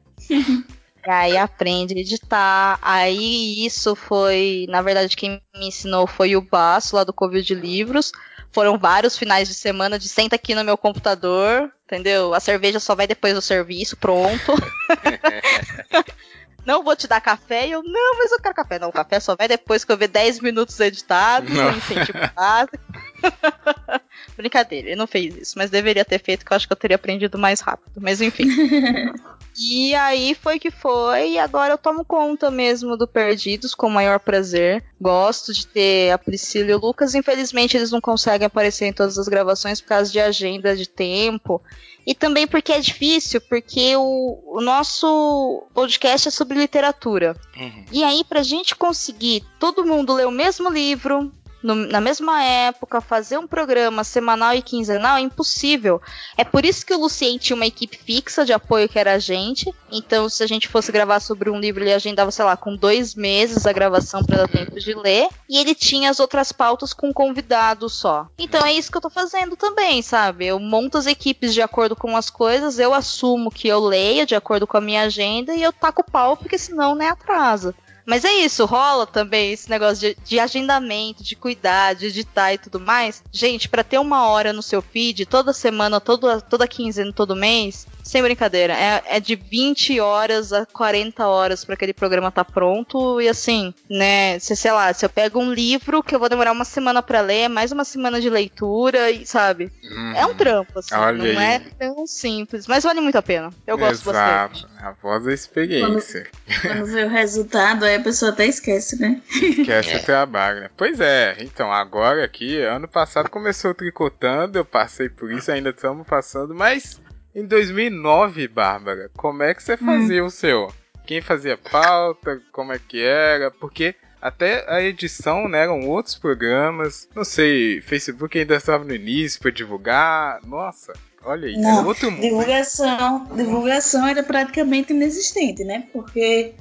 [1.06, 2.80] E aí aprende a editar.
[2.82, 7.54] Aí isso foi, na verdade, quem me ensinou foi o Baço, lá do Covil de
[7.54, 8.12] Livros.
[8.52, 12.34] Foram vários finais de semana de senta aqui no meu computador, entendeu?
[12.34, 14.54] A cerveja só vai depois do serviço, pronto.
[16.65, 17.67] não vou te dar café.
[17.67, 18.80] E eu, não, mas eu quero café.
[18.80, 21.71] Não, o café só vai depois que eu ver 10 minutos editados, Não.
[21.71, 22.78] incentivo básico.
[24.36, 26.96] Brincadeira, ele não fez isso, mas deveria ter feito, que eu acho que eu teria
[26.96, 28.00] aprendido mais rápido.
[28.02, 28.46] Mas enfim.
[29.58, 33.92] E aí foi que foi, e agora eu tomo conta mesmo do Perdidos com o
[33.92, 34.84] maior prazer.
[35.00, 37.14] Gosto de ter a Priscila e o Lucas.
[37.14, 41.62] Infelizmente, eles não conseguem aparecer em todas as gravações por causa de agenda de tempo.
[42.06, 47.36] E também porque é difícil, porque o, o nosso podcast é sobre literatura.
[47.56, 47.86] Uhum.
[47.92, 51.32] E aí, pra gente conseguir todo mundo ler o mesmo livro,
[51.63, 56.02] no- na mesma época, fazer um programa semanal e quinzenal é impossível.
[56.38, 59.19] É por isso que o Lucien tinha uma equipe fixa de apoio que era a
[59.19, 59.73] gente.
[59.91, 63.15] Então, se a gente fosse gravar sobre um livro, ele agendava, sei lá, com dois
[63.15, 65.28] meses a gravação para dar tempo de ler.
[65.49, 68.28] E ele tinha as outras pautas com convidado só.
[68.38, 70.45] Então é isso que eu tô fazendo também, sabe?
[70.45, 74.36] Eu monto as equipes de acordo com as coisas, eu assumo que eu leio de
[74.36, 77.73] acordo com a minha agenda e eu taco pau, porque senão, né, atrasa.
[78.06, 82.58] Mas é isso, rola também esse negócio de, de agendamento, de cuidar, de editar e
[82.58, 83.24] tudo mais.
[83.32, 88.22] Gente, pra ter uma hora no seu feed, toda semana, toda quinzena, todo mês, sem
[88.22, 93.20] brincadeira, é, é de 20 horas a 40 horas pra aquele programa tá pronto.
[93.22, 96.52] E assim, né, se, sei lá, se eu pego um livro que eu vou demorar
[96.52, 99.72] uma semana pra ler, mais uma semana de leitura, e sabe?
[100.16, 100.36] É um Uhum.
[100.36, 101.46] trampo, assim, Olha não aí.
[101.56, 103.52] é tão simples, mas vale muito a pena.
[103.66, 104.66] Eu gosto bastante.
[104.66, 104.74] Exato.
[104.86, 106.28] A voz da experiência.
[106.62, 109.22] Quando vê o resultado, aí a pessoa até esquece, né?
[109.32, 109.98] Esquece É.
[110.02, 110.70] o trabalho, né?
[110.76, 116.06] Pois é, então, agora aqui, ano passado começou tricotando, eu passei por isso, ainda estamos
[116.06, 117.00] passando, mas
[117.36, 120.72] em 2009, Bárbara, como é que você fazia o seu?
[121.06, 123.52] Quem fazia pauta, como é que era?
[123.52, 129.41] Porque até a edição, né, eram outros programas, não sei, Facebook ainda estava no início
[129.41, 130.93] para divulgar, nossa,
[131.26, 132.22] olha aí, Não, era outro mundo.
[132.22, 135.88] Divulgação, divulgação era praticamente inexistente, né?
[135.94, 136.54] Porque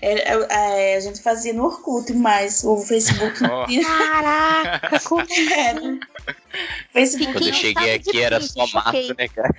[0.00, 3.84] era- a, a gente fazia no Orkut, mas o Facebook não tinha.
[3.84, 5.80] Caraca, como Era.
[6.92, 9.54] Facebook Quando eu cheguei aqui era só mato, né, cara?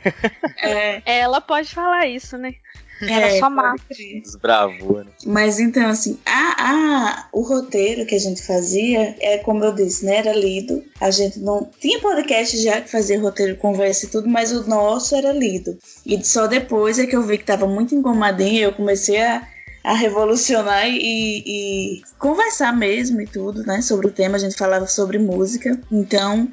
[0.58, 2.56] é, Ela pode falar isso, né?
[3.02, 3.50] Era é, só
[3.88, 4.22] crer.
[4.22, 5.12] Desbravou, né?
[5.26, 10.06] Mas então, assim, a, a, o roteiro que a gente fazia, é como eu disse,
[10.06, 10.18] né?
[10.18, 10.84] Era lido.
[11.00, 11.70] A gente não.
[11.80, 15.78] Tinha podcast já que fazia roteiro, conversa e tudo, mas o nosso era lido.
[16.06, 19.48] E só depois é que eu vi que tava muito engomadinho, eu comecei a,
[19.84, 23.82] a revolucionar e, e conversar mesmo e tudo, né?
[23.82, 25.80] Sobre o tema, a gente falava sobre música.
[25.92, 26.52] Então,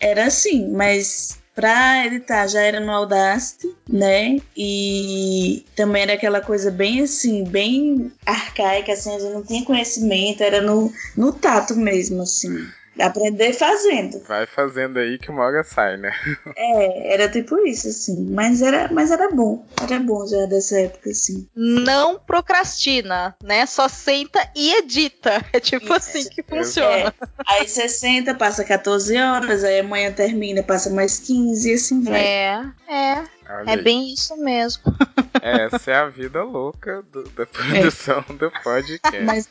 [0.00, 4.38] era assim, mas pra editar já era no Audacity, né?
[4.56, 10.40] E também era aquela coisa bem assim, bem arcaica, assim, a gente não tinha conhecimento,
[10.40, 12.64] era no, no tato mesmo, assim.
[13.00, 14.20] Aprender fazendo.
[14.26, 16.12] Vai fazendo aí que uma hora sai, né?
[16.56, 18.26] É, era tipo isso, assim.
[18.30, 19.64] Mas era, mas era bom.
[19.82, 21.46] Era bom já dessa época, assim.
[21.54, 23.66] não procrastina, né?
[23.66, 25.44] Só senta e edita.
[25.52, 25.94] É tipo Isso.
[25.94, 27.12] assim que funciona.
[27.46, 32.20] Aí 60, passa 14 horas, aí amanhã termina, passa mais 15 e assim vai.
[32.20, 33.82] É, é, Olha é aí.
[33.82, 34.82] bem isso mesmo.
[35.40, 39.20] Essa é a vida louca do- da produção do podcast.
[39.24, 39.48] Mas,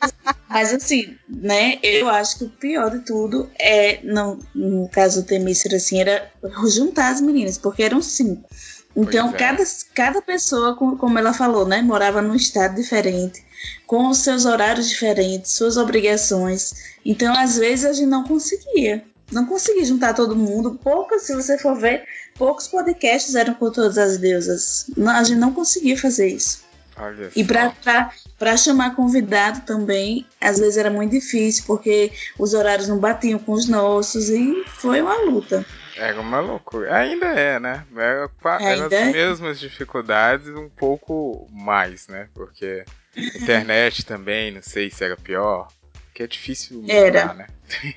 [0.50, 1.80] mas assim, né?
[1.82, 6.30] Eu acho que o pior de tudo é, no, no caso do Temícero, assim, era
[6.68, 8.48] juntar as meninas, porque eram cinco.
[8.96, 9.34] Então, é.
[9.34, 11.82] cada, cada pessoa, com- como ela falou, né?
[11.82, 13.44] Morava num estado diferente,
[13.86, 16.96] com os seus horários diferentes, suas obrigações.
[17.06, 19.04] Então, às vezes, a gente não conseguia.
[19.32, 20.80] Não conseguia juntar todo mundo.
[20.82, 22.06] Poucas, se você for ver,
[22.38, 24.86] poucos podcasts eram com todas as deusas.
[25.08, 26.66] A gente não conseguia fazer isso.
[27.00, 32.98] Olha E pra chamar convidado também, às vezes era muito difícil, porque os horários não
[32.98, 35.64] batiam com os nossos e foi uma luta.
[35.96, 36.96] Era uma loucura.
[36.96, 37.86] Ainda é, né?
[37.96, 39.12] Era, qua- eram Ainda as é.
[39.12, 42.30] mesmas dificuldades, um pouco mais, né?
[42.34, 42.84] Porque
[43.16, 45.68] internet também, não sei se era pior.
[46.14, 47.22] Que é difícil Era.
[47.28, 47.48] mudar, né?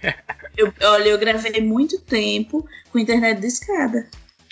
[0.56, 4.06] Eu, olha, eu gravei muito tempo com internet de escada.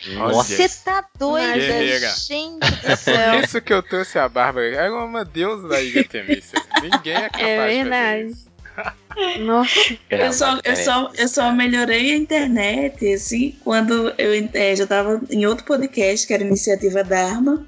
[0.06, 2.08] Nossa, Você tá doida, Guerreira.
[2.16, 3.40] gente do Por céu.
[3.40, 4.66] isso que eu trouxe a Bárbara.
[4.74, 6.60] Era uma deusa da Ilha Temícia.
[6.80, 8.22] Ninguém é capaz É de verdade.
[8.22, 8.48] fazer isso.
[9.40, 9.98] Nossa.
[10.08, 15.20] Eu só, eu, só, eu só melhorei a internet, assim, quando eu eh, já tava
[15.30, 17.66] em outro podcast, que era Iniciativa Dharma.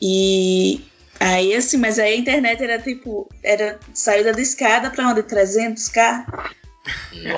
[0.00, 0.84] E
[1.20, 5.22] aí, assim, mas aí a internet era tipo, era saída de escada pra onde?
[5.22, 6.24] 300k?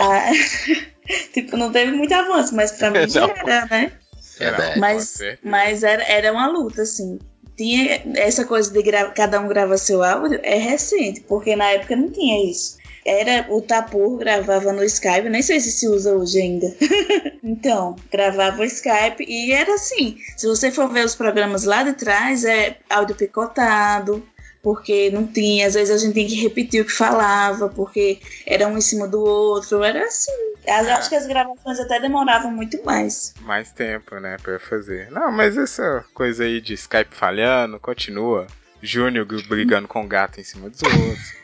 [0.01, 0.31] Ah,
[1.35, 3.35] tipo, não teve muito avanço, mas pra mim já Não.
[3.37, 3.93] era, né?
[4.39, 4.75] Verdade.
[4.75, 7.19] Com Mas, mas era, era uma luta, assim.
[7.57, 11.95] Tinha essa coisa de gra- cada um grava seu áudio, é recente, porque na época
[11.95, 12.79] não tinha isso.
[13.07, 16.75] Era o Tapur gravava no Skype, nem sei se se usa hoje ainda.
[17.45, 20.17] então, gravava o Skype e era assim.
[20.37, 24.27] Se você for ver os programas lá de trás, é áudio picotado,
[24.65, 28.67] porque não tinha, às vezes a gente tinha que repetir o que falava, porque era
[28.67, 30.33] um em cima do outro, era assim.
[30.67, 33.35] Eu acho que as gravações até demoravam muito mais.
[33.43, 35.11] Mais tempo, né, pra fazer.
[35.11, 38.47] Não, mas essa coisa aí de Skype falhando, continua.
[38.83, 41.35] Júnior brigando com o gato em cima dos outros.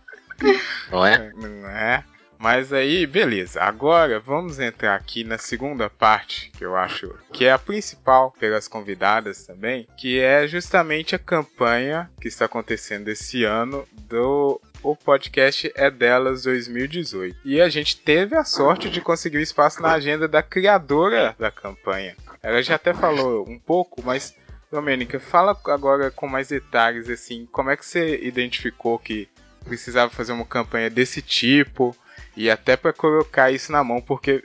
[0.91, 1.31] Não é?
[1.33, 2.03] Não é?
[2.41, 3.61] Mas aí, beleza.
[3.61, 8.67] Agora vamos entrar aqui na segunda parte, que eu acho que é a principal pelas
[8.67, 15.71] convidadas também, que é justamente a campanha que está acontecendo esse ano do o podcast
[15.75, 17.37] é delas 2018.
[17.45, 21.51] E a gente teve a sorte de conseguir um espaço na agenda da criadora da
[21.51, 22.15] campanha.
[22.41, 24.35] Ela já até falou um pouco, mas
[24.71, 29.29] Domênica, fala agora com mais detalhes assim, como é que você identificou que
[29.63, 31.95] precisava fazer uma campanha desse tipo?
[32.35, 34.43] E até para colocar isso na mão, porque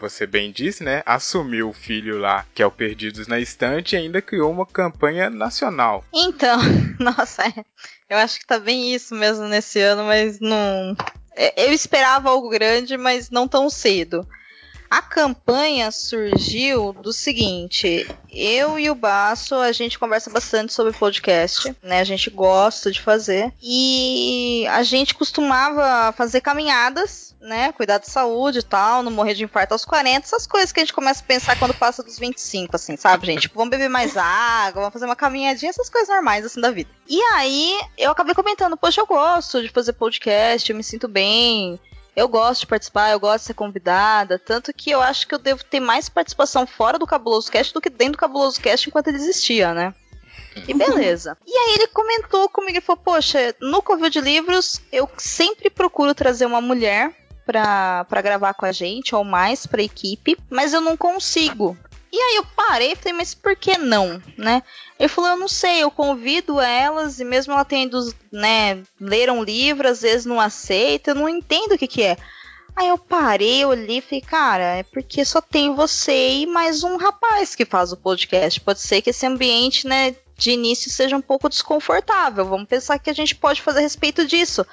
[0.00, 1.02] você bem disse, né?
[1.06, 5.30] Assumiu o filho lá, que é o Perdidos na Estante, e ainda criou uma campanha
[5.30, 6.04] nacional.
[6.12, 6.58] Então,
[6.98, 7.64] nossa, é,
[8.10, 10.96] eu acho que tá bem isso mesmo nesse ano, mas não.
[11.36, 14.26] é, Eu esperava algo grande, mas não tão cedo.
[14.90, 21.76] A campanha surgiu do seguinte: eu e o Baço, a gente conversa bastante sobre podcast,
[21.82, 22.00] né?
[22.00, 23.52] A gente gosta de fazer.
[23.62, 27.72] E a gente costumava fazer caminhadas, né?
[27.72, 30.82] Cuidar da saúde e tal, não morrer de infarto aos 40, essas coisas que a
[30.82, 33.42] gente começa a pensar quando passa dos 25, assim, sabe, gente?
[33.42, 36.90] Tipo, vamos beber mais água, vamos fazer uma caminhadinha, essas coisas normais, assim, da vida.
[37.08, 41.80] E aí, eu acabei comentando, poxa, eu gosto de fazer podcast, eu me sinto bem,
[42.16, 45.38] eu gosto de participar, eu gosto de ser convidada, tanto que eu acho que eu
[45.38, 49.08] devo ter mais participação fora do Cabuloso Cast do que dentro do Cabuloso Cast enquanto
[49.08, 49.94] ele existia, né?
[50.66, 51.36] E beleza.
[51.46, 56.14] E aí ele comentou comigo e falou: Poxa, no Covil de Livros eu sempre procuro
[56.14, 57.14] trazer uma mulher
[57.52, 61.76] pra gravar com a gente, ou mais pra equipe, mas eu não consigo.
[62.12, 64.62] E aí eu parei e falei, mas por que não, né?
[64.98, 69.44] Ele falou, eu não sei, eu convido elas e mesmo ela tendo, né, leram um
[69.44, 72.16] livro, às vezes não aceita, eu não entendo o que que é.
[72.74, 76.96] Aí eu parei, olhei e falei, cara, é porque só tem você e mais um
[76.96, 78.60] rapaz que faz o podcast.
[78.60, 82.44] Pode ser que esse ambiente, né, de início seja um pouco desconfortável.
[82.44, 84.64] Vamos pensar que a gente pode fazer a respeito disso.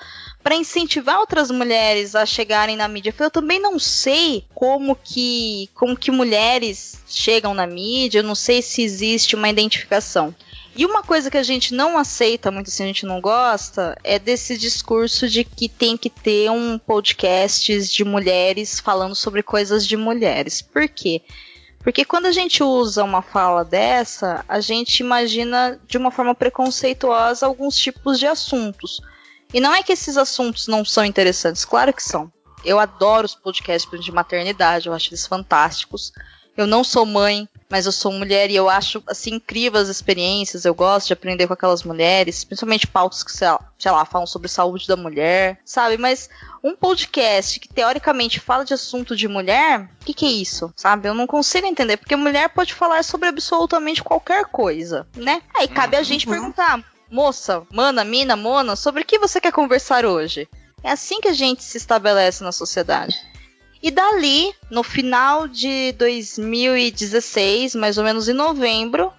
[0.45, 3.11] Para incentivar outras mulheres a chegarem na mídia.
[3.17, 8.61] Eu também não sei como que, como que mulheres chegam na mídia, eu não sei
[8.61, 10.35] se existe uma identificação.
[10.75, 14.19] E uma coisa que a gente não aceita muito, assim, a gente não gosta, é
[14.19, 19.97] desse discurso de que tem que ter um podcast de mulheres falando sobre coisas de
[19.97, 20.61] mulheres.
[20.61, 21.23] Por quê?
[21.79, 27.47] Porque quando a gente usa uma fala dessa, a gente imagina de uma forma preconceituosa
[27.47, 29.01] alguns tipos de assuntos.
[29.53, 32.31] E não é que esses assuntos não são interessantes, claro que são.
[32.63, 36.11] Eu adoro os podcasts de maternidade, eu acho eles fantásticos.
[36.57, 40.63] Eu não sou mãe, mas eu sou mulher e eu acho assim incríveis as experiências.
[40.63, 44.25] Eu gosto de aprender com aquelas mulheres, principalmente pautas que, sei lá, sei lá, falam
[44.25, 45.97] sobre saúde da mulher, sabe?
[45.97, 46.29] Mas
[46.63, 50.73] um podcast que teoricamente fala de assunto de mulher, o que, que é isso?
[50.77, 51.09] Sabe?
[51.09, 55.41] Eu não consigo entender, porque mulher pode falar sobre absolutamente qualquer coisa, né?
[55.53, 60.05] Aí cabe a gente perguntar, moça, mana, mina, mona, sobre o que você quer conversar
[60.05, 60.47] hoje?
[60.83, 63.15] É assim que a gente se estabelece na sociedade.
[63.81, 69.13] E dali, no final de 2016, mais ou menos em novembro,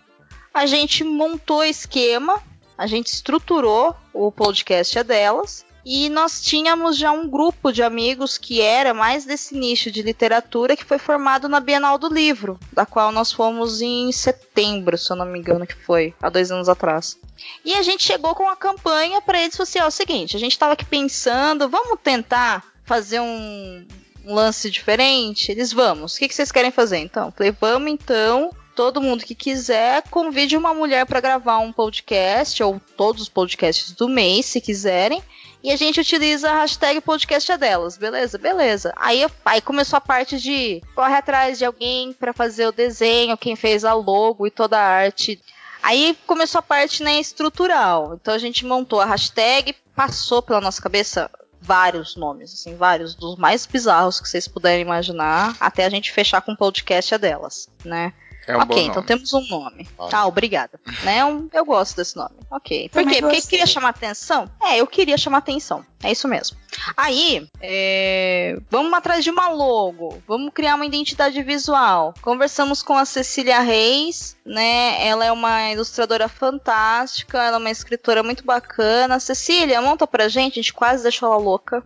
[0.52, 2.42] a gente montou esquema,
[2.76, 5.64] a gente estruturou o podcast é delas.
[5.88, 10.76] E nós tínhamos já um grupo de amigos que era mais desse nicho de literatura
[10.76, 15.16] que foi formado na Bienal do Livro, da qual nós fomos em setembro, se eu
[15.16, 17.16] não me engano, que foi, há dois anos atrás.
[17.64, 20.50] E a gente chegou com a campanha para eles, assim, ó, o seguinte, a gente
[20.50, 23.86] estava aqui pensando, vamos tentar fazer um,
[24.24, 25.52] um lance diferente?
[25.52, 26.16] Eles, vamos.
[26.16, 27.30] O que, que vocês querem fazer então?
[27.30, 28.50] Falei, vamos então.
[28.74, 33.92] Todo mundo que quiser, convide uma mulher para gravar um podcast, ou todos os podcasts
[33.92, 35.22] do mês, se quiserem.
[35.66, 38.38] E a gente utiliza a hashtag podcast é delas, beleza?
[38.38, 38.94] Beleza.
[38.94, 43.56] Aí, aí começou a parte de corre atrás de alguém para fazer o desenho, quem
[43.56, 45.42] fez a logo e toda a arte.
[45.82, 48.14] Aí começou a parte né, estrutural.
[48.14, 51.28] Então a gente montou a hashtag, passou pela nossa cabeça
[51.60, 56.42] vários nomes, assim, vários dos mais bizarros que vocês puderem imaginar, até a gente fechar
[56.42, 58.12] com o podcast é delas, né?
[58.46, 59.06] É um bom ok, então nome.
[59.06, 59.88] temos um nome.
[60.08, 60.78] Tá, obrigada.
[61.02, 61.24] né?
[61.24, 62.36] um- eu gosto desse nome.
[62.50, 62.88] Ok.
[62.90, 63.20] Por Também quê?
[63.22, 64.48] Porque queria chamar atenção?
[64.62, 65.84] É, eu queria chamar atenção.
[66.02, 66.56] É isso mesmo.
[66.96, 70.22] Aí, é, vamos atrás de uma logo.
[70.28, 72.14] Vamos criar uma identidade visual.
[72.22, 75.04] Conversamos com a Cecília Reis, né?
[75.06, 79.18] Ela é uma ilustradora fantástica, ela é uma escritora muito bacana.
[79.18, 81.82] Cecília, monta pra gente, a gente quase deixou ela louca.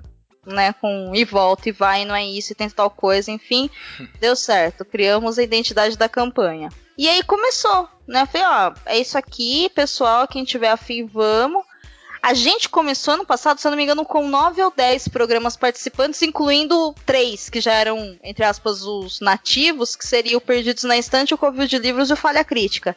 [0.47, 3.69] Né, com e volta e vai, não é isso, e tenta tal coisa, enfim,
[4.19, 4.87] deu certo.
[4.87, 6.71] Criamos a identidade da campanha.
[6.97, 8.27] E aí começou, né?
[8.27, 11.65] Falei, ó, é isso aqui, pessoal, quem tiver afim, vamos.
[12.23, 15.57] A gente começou ano passado, se eu não me engano, com nove ou dez programas
[15.57, 20.99] participantes, incluindo três, que já eram, entre aspas, os nativos, que seriam o Perdidos na
[20.99, 22.95] Estante, o Covil de Livros e o Falha Crítica.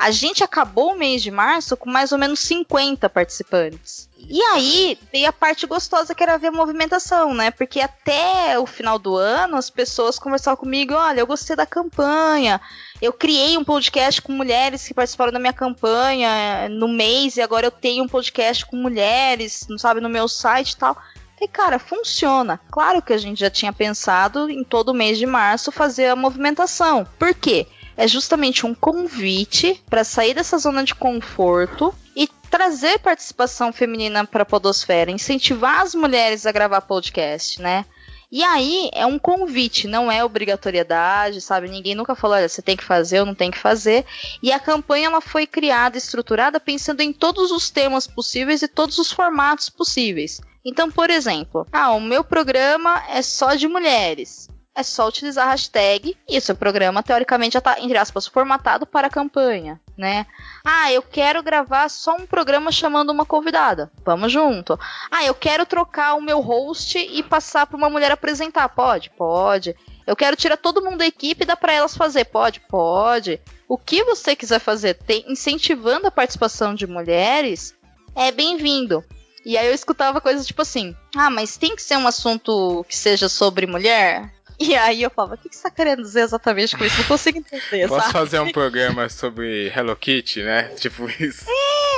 [0.00, 4.08] A gente acabou o mês de março com mais ou menos 50 participantes.
[4.18, 7.50] E aí veio a parte gostosa que era ver a movimentação, né?
[7.50, 12.58] Porque até o final do ano as pessoas conversavam comigo: olha, eu gostei da campanha,
[13.02, 17.66] eu criei um podcast com mulheres que participaram da minha campanha no mês e agora
[17.66, 20.96] eu tenho um podcast com mulheres, não sabe, no meu site e tal.
[21.38, 22.58] E cara, funciona.
[22.70, 27.06] Claro que a gente já tinha pensado em todo mês de março fazer a movimentação.
[27.18, 27.66] Por quê?
[28.00, 34.42] É justamente um convite para sair dessa zona de conforto e trazer participação feminina para
[34.42, 37.84] a podosfera, incentivar as mulheres a gravar podcast, né?
[38.32, 41.68] E aí é um convite, não é obrigatoriedade, sabe?
[41.68, 44.06] Ninguém nunca falou, olha, você tem que fazer ou não tem que fazer.
[44.42, 48.96] E a campanha ela foi criada, estruturada pensando em todos os temas possíveis e todos
[48.96, 50.40] os formatos possíveis.
[50.64, 54.48] Então, por exemplo, ah, o meu programa é só de mulheres
[54.80, 58.86] é só utilizar a hashtag e o seu programa, teoricamente, já está, entre aspas, formatado
[58.86, 60.26] para a campanha, né?
[60.64, 63.90] Ah, eu quero gravar só um programa chamando uma convidada.
[64.04, 64.78] Vamos junto.
[65.10, 68.68] Ah, eu quero trocar o meu host e passar para uma mulher apresentar.
[68.70, 69.10] Pode?
[69.10, 69.76] Pode.
[70.06, 72.24] Eu quero tirar todo mundo da equipe e dar para elas fazer.
[72.24, 72.60] Pode?
[72.60, 73.40] Pode.
[73.68, 77.74] O que você quiser fazer, tem, incentivando a participação de mulheres,
[78.16, 79.04] é bem-vindo.
[79.44, 82.96] E aí eu escutava coisas tipo assim: ah, mas tem que ser um assunto que
[82.96, 84.32] seja sobre mulher?
[84.60, 86.98] E aí eu falava, o que, que você tá querendo dizer exatamente com isso?
[86.98, 88.12] Não consigo entender, Posso sabe?
[88.12, 90.64] fazer um programa sobre Hello Kitty, né?
[90.76, 91.46] Tipo isso.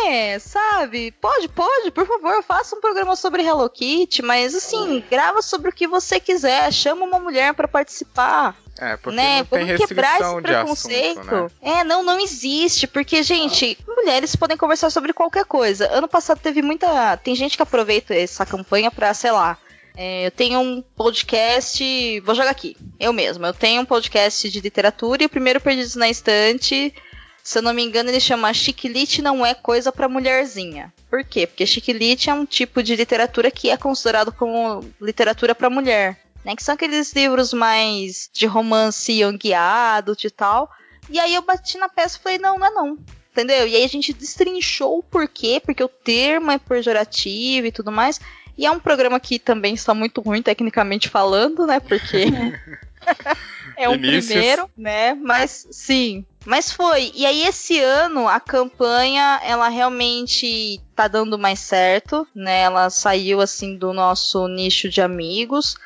[0.06, 1.10] É, sabe?
[1.20, 5.72] Pode, pode, por favor, faça um programa sobre Hello Kitty, mas assim, grava sobre o
[5.72, 8.56] que você quiser, chama uma mulher para participar.
[8.78, 9.38] É, porque né?
[9.38, 11.18] não tem Vamos quebrar esse preconceito.
[11.20, 11.50] assunto, né?
[11.60, 12.86] É, não, não existe.
[12.86, 15.88] Porque, gente, mulheres podem conversar sobre qualquer coisa.
[15.92, 17.16] Ano passado teve muita.
[17.18, 19.58] Tem gente que aproveita essa campanha pra, sei lá.
[19.96, 22.20] É, eu tenho um podcast.
[22.20, 22.76] Vou jogar aqui.
[22.98, 23.48] Eu mesma.
[23.48, 26.94] Eu tenho um podcast de literatura e o primeiro Perdidos na Estante.
[27.42, 30.92] Se eu não me engano, ele chama Chiquilite não é coisa pra mulherzinha.
[31.10, 31.46] Por quê?
[31.46, 36.20] Porque chiquilite é um tipo de literatura que é considerado como literatura pra mulher.
[36.44, 36.54] Né?
[36.54, 40.70] Que são aqueles livros mais de romance adult e tal.
[41.10, 42.98] E aí eu bati na peça e falei, não, não é não.
[43.32, 43.66] Entendeu?
[43.66, 48.20] E aí a gente destrinchou o porquê, porque o termo é pejorativo e tudo mais.
[48.56, 51.80] E é um programa que também está muito ruim tecnicamente falando, né?
[51.80, 52.26] Porque
[53.76, 54.26] é o Inícios.
[54.26, 55.14] primeiro, né?
[55.14, 57.12] Mas sim, mas foi.
[57.14, 62.62] E aí esse ano a campanha, ela realmente tá dando mais certo, né?
[62.62, 65.76] Ela saiu assim do nosso nicho de amigos.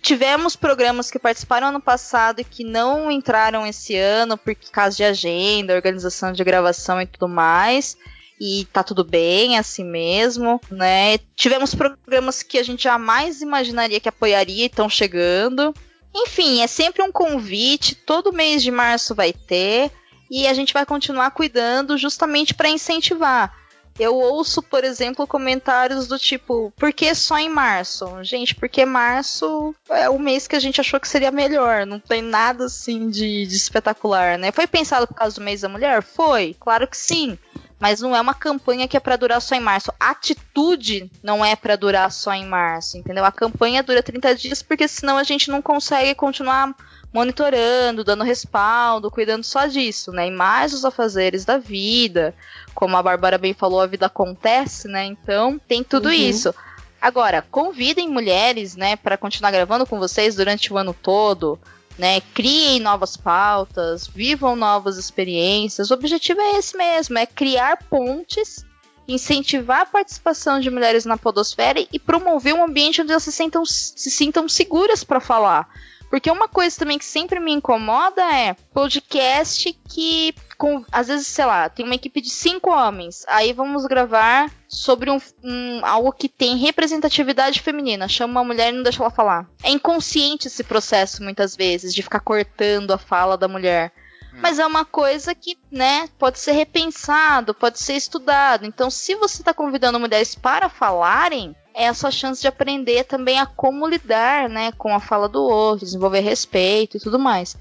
[0.00, 5.04] Tivemos programas que participaram ano passado e que não entraram esse ano por causa de
[5.04, 7.96] agenda, organização de gravação e tudo mais.
[8.44, 11.16] E tá tudo bem, é assim mesmo, né?
[11.36, 15.72] Tivemos programas que a gente jamais imaginaria que apoiaria e estão chegando.
[16.12, 19.92] Enfim, é sempre um convite, todo mês de março vai ter
[20.28, 23.56] e a gente vai continuar cuidando justamente para incentivar.
[23.96, 28.06] Eu ouço, por exemplo, comentários do tipo, por que só em março?
[28.24, 32.22] Gente, porque março é o mês que a gente achou que seria melhor, não tem
[32.22, 34.50] nada assim de, de espetacular, né?
[34.50, 36.02] Foi pensado por causa do mês da mulher?
[36.02, 37.38] Foi, claro que sim.
[37.82, 39.92] Mas não é uma campanha que é para durar só em março.
[39.98, 43.24] A atitude não é para durar só em março, entendeu?
[43.24, 46.76] A campanha dura 30 dias porque senão a gente não consegue continuar
[47.12, 50.28] monitorando, dando respaldo, cuidando só disso, né?
[50.28, 52.32] E mais os afazeres da vida,
[52.72, 55.04] como a Bárbara bem falou, a vida acontece, né?
[55.04, 56.14] Então tem tudo Uhum.
[56.14, 56.54] isso.
[57.00, 61.58] Agora, convidem mulheres, né, para continuar gravando com vocês durante o ano todo,
[62.02, 62.20] né?
[62.34, 65.88] Criem novas pautas, vivam novas experiências.
[65.88, 68.66] O objetivo é esse mesmo, é criar pontes,
[69.06, 73.64] incentivar a participação de mulheres na podosfera e promover um ambiente onde elas se sintam,
[73.64, 75.68] se sintam seguras para falar.
[76.12, 81.46] Porque uma coisa também que sempre me incomoda é podcast que, com, às vezes, sei
[81.46, 83.24] lá, tem uma equipe de cinco homens.
[83.26, 88.06] Aí vamos gravar sobre um, um- algo que tem representatividade feminina.
[88.08, 89.48] Chama uma mulher e não deixa ela falar.
[89.62, 93.90] É inconsciente esse processo, muitas vezes, de ficar cortando a fala da mulher.
[94.34, 98.66] Mas é uma coisa que, né, pode ser repensado, pode ser estudado.
[98.66, 103.38] Então, se você está convidando mulheres para falarem, é a sua chance de aprender também
[103.38, 107.56] a como lidar, né, com a fala do outro, desenvolver respeito e tudo mais.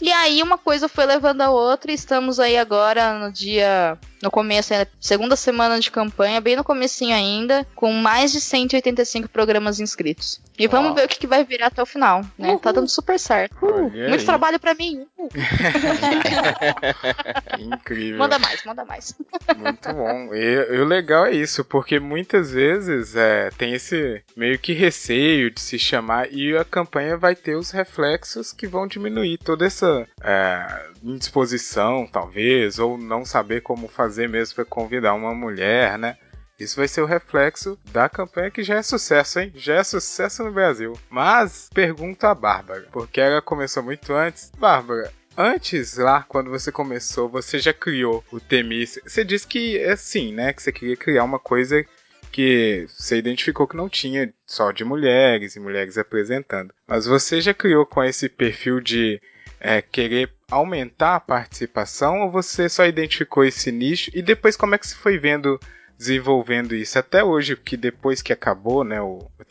[0.00, 4.30] E aí uma coisa foi levando a outra, e estamos aí agora no dia no
[4.30, 9.80] começo, é, segunda semana de campanha, bem no comecinho ainda, com mais de 185 programas
[9.80, 10.40] inscritos.
[10.58, 10.72] E Uau.
[10.72, 12.58] vamos ver o que, que vai virar até o final, né?
[12.60, 13.54] Tá dando super certo.
[13.62, 14.24] Olha Muito aí.
[14.24, 15.06] trabalho pra mim.
[15.16, 15.28] Uhul.
[17.58, 18.18] Incrível.
[18.18, 19.14] Manda mais, manda mais.
[19.56, 20.34] Muito bom.
[20.34, 25.50] E, e o legal é isso, porque muitas vezes é, tem esse meio que receio
[25.50, 30.06] de se chamar e a campanha vai ter os reflexos que vão diminuir toda essa
[30.22, 36.16] é, indisposição, talvez, ou não saber como fazer mesmo para convidar uma mulher, né?
[36.58, 39.52] Isso vai ser o reflexo da campanha que já é sucesso, hein?
[39.54, 40.98] Já é sucesso no Brasil.
[41.08, 44.50] Mas pergunto a Bárbara, porque ela começou muito antes.
[44.58, 48.98] Bárbara, Antes, lá, quando você começou, você já criou o Temis.
[49.06, 50.52] Você disse que é assim, né?
[50.52, 51.86] Que você queria criar uma coisa
[52.32, 56.74] que você identificou que não tinha só de mulheres e mulheres apresentando.
[56.88, 59.22] Mas você já criou com esse perfil de
[59.60, 64.78] é, querer aumentar a participação ou você só identificou esse nicho e depois como é
[64.78, 65.60] que você foi vendo
[65.98, 69.44] desenvolvendo isso até hoje, porque depois que acabou, né, o, o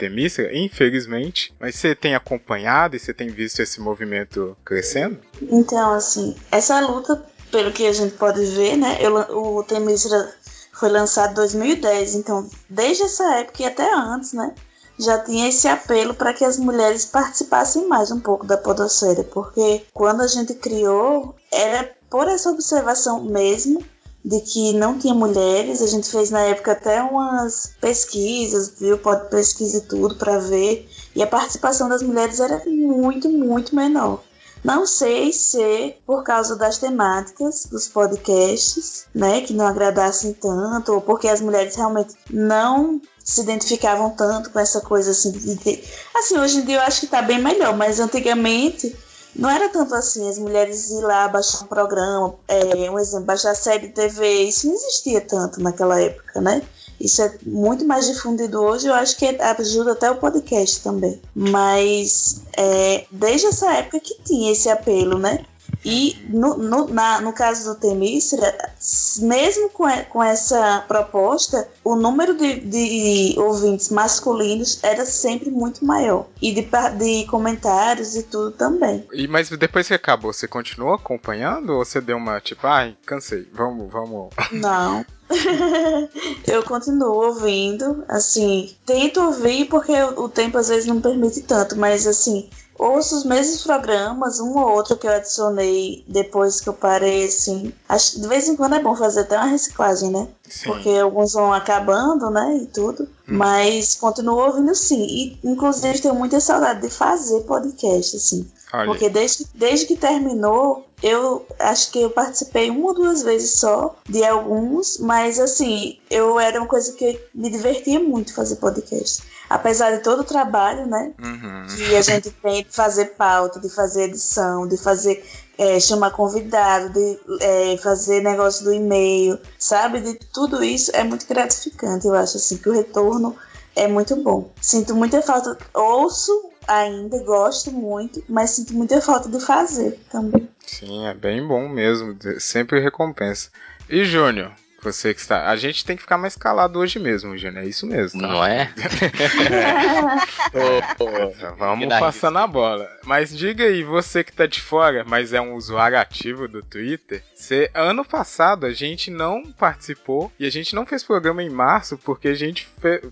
[0.54, 5.20] infelizmente, mas você tem acompanhado e você tem visto esse movimento crescendo?
[5.41, 7.22] Então, assim, essa luta,
[7.52, 8.98] pelo que a gente pode ver, né?
[9.02, 10.34] Eu, o Temícera
[10.72, 14.56] foi lançado em 2010, então desde essa época e até antes, né?
[15.00, 19.86] Já tinha esse apelo para que as mulheres participassem mais um pouco da podosfera, porque
[19.93, 23.84] quando a gente criou, era por essa observação mesmo
[24.24, 25.82] de que não tinha mulheres.
[25.82, 28.98] A gente fez na época até umas pesquisas, viu?
[28.98, 30.89] Pode pesquisa e tudo para ver.
[31.16, 34.22] E a participação das mulheres era muito, muito menor.
[34.64, 41.02] Não sei se por causa das temáticas dos podcasts, né, que não agradassem tanto, ou
[41.02, 45.84] porque as mulheres realmente não se identificavam tanto com essa coisa assim de.
[46.15, 48.95] Assim, hoje em dia eu acho que tá bem melhor, mas antigamente
[49.36, 53.53] não era tanto assim, as mulheres ir lá baixar um programa, é, um exemplo, baixar
[53.53, 56.61] série de TV, isso não existia tanto naquela época, né?
[57.01, 61.21] Isso é muito mais difundido hoje, eu acho que ajuda até o podcast também.
[61.36, 65.45] Mas é, desde essa época que tinha esse apelo, né?
[65.89, 68.73] E no, no, na, no caso do Temícera,
[69.19, 76.27] mesmo com, com essa proposta, o número de, de ouvintes masculinos era sempre muito maior.
[76.41, 76.67] E de,
[76.97, 79.07] de comentários e tudo também.
[79.13, 83.47] E Mas depois que acabou, você continuou acompanhando ou você deu uma tipo, ai, cansei,
[83.53, 84.29] vamos, vamos.
[84.51, 85.05] Não.
[86.47, 92.07] eu continuo ouvindo, assim, tento ouvir porque o tempo às vezes não permite tanto, mas
[92.07, 97.25] assim, ouço os mesmos programas, um ou outro que eu adicionei depois que eu parei,
[97.25, 97.73] assim.
[97.88, 100.28] Acho de vez em quando é bom fazer até uma reciclagem, né?
[100.47, 100.69] Sim.
[100.69, 102.57] Porque alguns vão acabando, né?
[102.61, 103.03] E tudo.
[103.28, 103.38] Hum.
[103.38, 105.01] Mas continuo ouvindo sim.
[105.01, 108.49] E inclusive tenho muita saudade de fazer podcast, assim.
[108.73, 108.86] Olha.
[108.86, 113.95] Porque desde, desde que terminou, eu acho que eu participei uma ou duas vezes só
[114.07, 119.21] de alguns, mas assim, eu era uma coisa que me divertia muito fazer podcast.
[119.50, 121.14] Apesar de todo o trabalho, né?
[121.22, 121.66] Uhum.
[121.76, 125.24] Que a gente tem de fazer pauta, de fazer edição, de fazer
[125.58, 130.02] é, chamar convidado, de é, fazer negócio do e-mail, sabe?
[130.02, 132.06] De tudo isso é muito gratificante.
[132.06, 133.36] Eu acho assim que o retorno
[133.76, 134.52] é muito bom.
[134.62, 140.50] Sinto muita falta, ouço ainda, gosto muito, mas sinto muita falta de fazer também.
[140.66, 143.50] Sim, é bem bom mesmo, sempre recompensa.
[143.89, 145.49] E Júnior, você que está.
[145.49, 147.63] A gente tem que ficar mais calado hoje mesmo, Júnior.
[147.63, 148.21] É isso mesmo.
[148.21, 148.28] Tá?
[148.28, 148.73] Não é?
[150.53, 151.53] é.
[151.57, 152.89] Vamos passando a bola.
[153.03, 157.23] Mas diga aí, você que tá de fora, mas é um usuário ativo do Twitter.
[157.34, 161.97] Você, ano passado a gente não participou e a gente não fez programa em março
[161.97, 162.67] porque a gente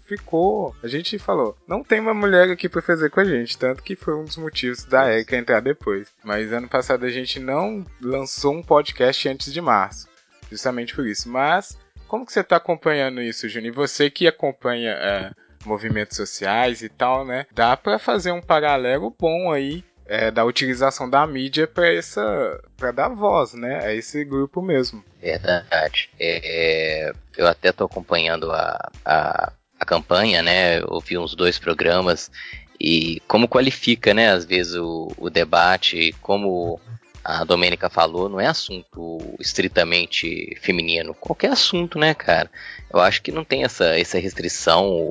[0.06, 0.76] ficou.
[0.84, 3.58] A gente falou, não tem uma mulher aqui pra fazer com a gente.
[3.58, 6.08] Tanto que foi um dos motivos da Erika entrar depois.
[6.24, 10.15] Mas ano passado a gente não lançou um podcast antes de março
[10.50, 11.30] justamente por isso.
[11.30, 11.78] Mas
[12.08, 13.48] como que você está acompanhando isso?
[13.48, 15.32] E você que acompanha é,
[15.66, 17.46] movimentos sociais e tal, né?
[17.52, 22.92] Dá para fazer um paralelo bom aí é, da utilização da mídia para essa, para
[22.92, 23.84] dar voz, né?
[23.84, 25.04] A esse grupo mesmo.
[25.22, 26.10] Verdade.
[26.20, 30.84] É, eu até estou acompanhando a, a, a campanha, né?
[30.86, 32.32] Ouvi uns dois programas
[32.80, 34.32] e como qualifica, né?
[34.32, 36.80] Às vezes o, o debate, como
[37.26, 41.16] a Domênica falou, não é assunto estritamente feminino.
[41.16, 42.52] Qualquer assunto, né, cara?
[42.94, 45.10] Eu acho que não tem essa, essa restrição,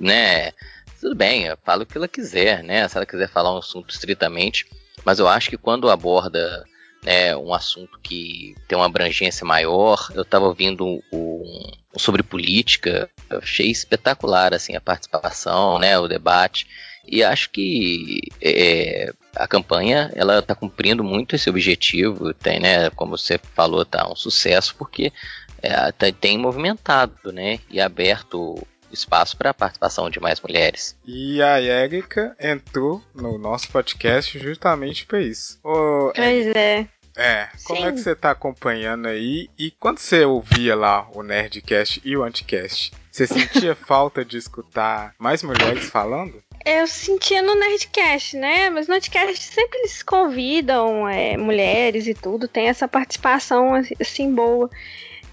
[0.00, 0.52] né?
[0.98, 2.88] Tudo bem, eu falo o que ela quiser, né?
[2.88, 4.66] Se ela quiser falar um assunto estritamente,
[5.04, 6.64] mas eu acho que quando aborda
[7.04, 13.10] né, um assunto que tem uma abrangência maior, eu estava ouvindo um, um, sobre política,
[13.28, 16.66] achei espetacular assim a participação, né, o debate.
[17.06, 22.90] E acho que é, a campanha ela está cumprindo muito esse objetivo, tem, né?
[22.90, 25.12] Como você falou, tá um sucesso porque
[25.60, 27.58] é, tá, tem movimentado, né?
[27.70, 30.96] E aberto espaço para a participação de mais mulheres.
[31.06, 35.58] E a Érica entrou no nosso podcast justamente para isso.
[35.64, 36.86] Ô, Pois é.
[37.14, 37.86] É, como Sim.
[37.86, 39.50] é que você tá acompanhando aí?
[39.58, 45.14] E quando você ouvia lá o Nerdcast e o Anticast, você sentia falta de escutar
[45.18, 46.42] mais mulheres falando?
[46.64, 48.70] Eu sentia no Nerdcast, né?
[48.70, 54.70] Mas no Nerdcast sempre eles convidam é, mulheres e tudo, tem essa participação assim boa.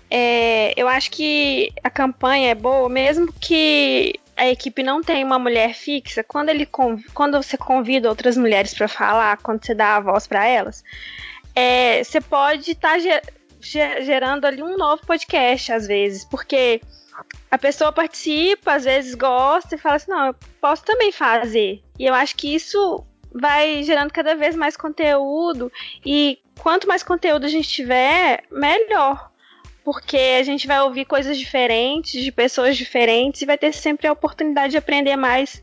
[0.10, 5.38] É, eu acho que a campanha é boa, mesmo que a equipe não tenha uma
[5.38, 6.24] mulher fixa.
[6.24, 10.48] Quando ele quando você convida outras mulheres para falar, quando você dá a voz para
[10.48, 10.84] elas,
[11.54, 12.98] é, você pode estar
[13.60, 16.82] gerando ali um novo podcast às vezes, porque
[17.50, 21.82] a pessoa participa, às vezes gosta e fala assim: não, eu posso também fazer.
[21.98, 23.04] E eu acho que isso
[23.34, 25.72] vai gerando cada vez mais conteúdo.
[26.06, 29.30] E quanto mais conteúdo a gente tiver, melhor.
[29.84, 34.12] Porque a gente vai ouvir coisas diferentes, de pessoas diferentes, e vai ter sempre a
[34.12, 35.62] oportunidade de aprender mais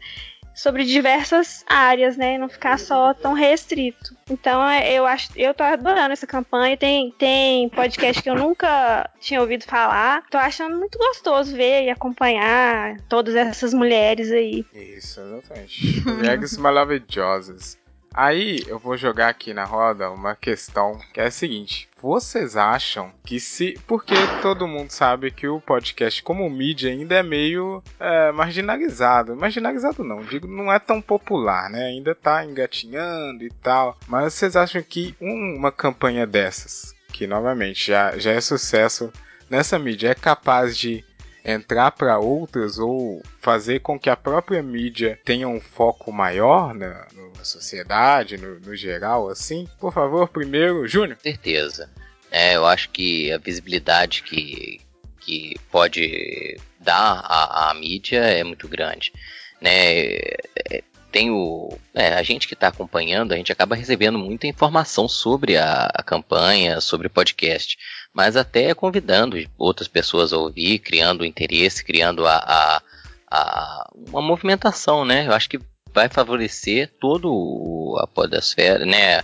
[0.57, 2.38] sobre diversas áreas, né?
[2.38, 4.16] Não ficar só tão restrito.
[4.28, 6.76] Então é, eu acho, eu tô adorando essa campanha.
[6.76, 10.24] Tem, tem podcast que eu nunca tinha ouvido falar.
[10.30, 14.64] Tô achando muito gostoso ver e acompanhar todas essas mulheres aí.
[14.72, 16.00] Isso, exatamente.
[16.09, 17.78] Mulheres maravilhosas.
[18.16, 23.12] Aí eu vou jogar aqui na roda uma questão que é a seguinte: vocês acham
[23.22, 23.78] que se.
[23.86, 29.36] Porque todo mundo sabe que o podcast, como mídia, ainda é meio é, marginalizado.
[29.36, 31.84] Marginalizado não, digo, não é tão popular, né?
[31.88, 33.98] Ainda tá engatinhando e tal.
[34.08, 39.12] Mas vocês acham que um- uma campanha dessas, que novamente já, já é sucesso
[39.50, 41.04] nessa mídia, é capaz de
[41.47, 47.07] entrar para outras ou fazer com que a própria mídia tenha um foco maior na,
[47.36, 49.68] na sociedade, no, no geral, assim?
[49.78, 51.16] Por favor, primeiro, Júnior.
[51.22, 51.88] Certeza.
[52.32, 54.80] É, eu acho que a visibilidade que,
[55.20, 59.12] que pode dar à, mídia é muito grande.
[59.61, 60.09] Né?
[60.11, 60.82] É,
[61.16, 65.56] Tem o, é, a gente que está acompanhando, a gente acaba recebendo muita informação sobre
[65.56, 67.78] a, a campanha, sobre o podcast,
[68.12, 72.82] mas até convidando outras pessoas a ouvir, criando interesse, criando a, a,
[73.30, 75.26] a- uma movimentação, né?
[75.26, 75.58] Eu acho que
[75.90, 79.22] vai favorecer todo o- a podosfera, né?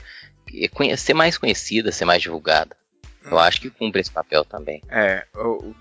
[0.96, 2.74] ser mais conhecida, ser mais divulgada.
[3.22, 4.82] Eu acho que cumpre esse papel também.
[4.88, 5.26] É,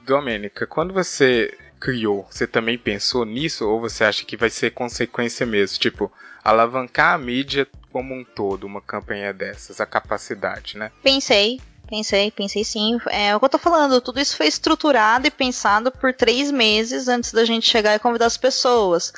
[0.06, 5.46] Domênica, quando você criou, você também pensou nisso ou você acha que vai ser consequência
[5.46, 5.80] mesmo?
[5.80, 6.12] Tipo,
[6.44, 10.92] alavancar a mídia como um todo, uma campanha dessas, a capacidade, né?
[11.04, 11.60] Pensei,
[11.90, 13.00] pensei, pensei sim.
[13.10, 17.08] É o que eu tô falando, tudo isso foi estruturado e pensado por três meses
[17.08, 19.12] antes da gente chegar e convidar as pessoas.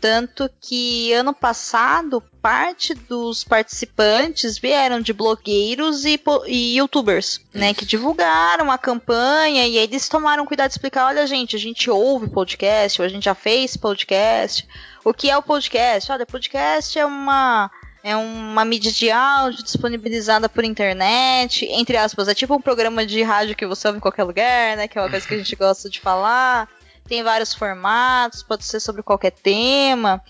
[0.00, 7.74] Tanto que ano passado, parte dos participantes vieram de blogueiros e, e youtubers, né?
[7.74, 11.90] Que divulgaram a campanha e aí eles tomaram cuidado de explicar: olha, gente, a gente
[11.90, 14.66] ouve podcast, ou a gente já fez podcast.
[15.04, 16.10] O que é o podcast?
[16.10, 17.70] Olha, podcast é uma
[18.02, 23.22] é uma mídia de áudio disponibilizada por internet, entre aspas, é tipo um programa de
[23.22, 24.88] rádio que você ouve em qualquer lugar, né?
[24.88, 26.68] Que é uma coisa que a gente gosta de falar.
[27.06, 30.22] Tem vários formatos, pode ser sobre qualquer tema.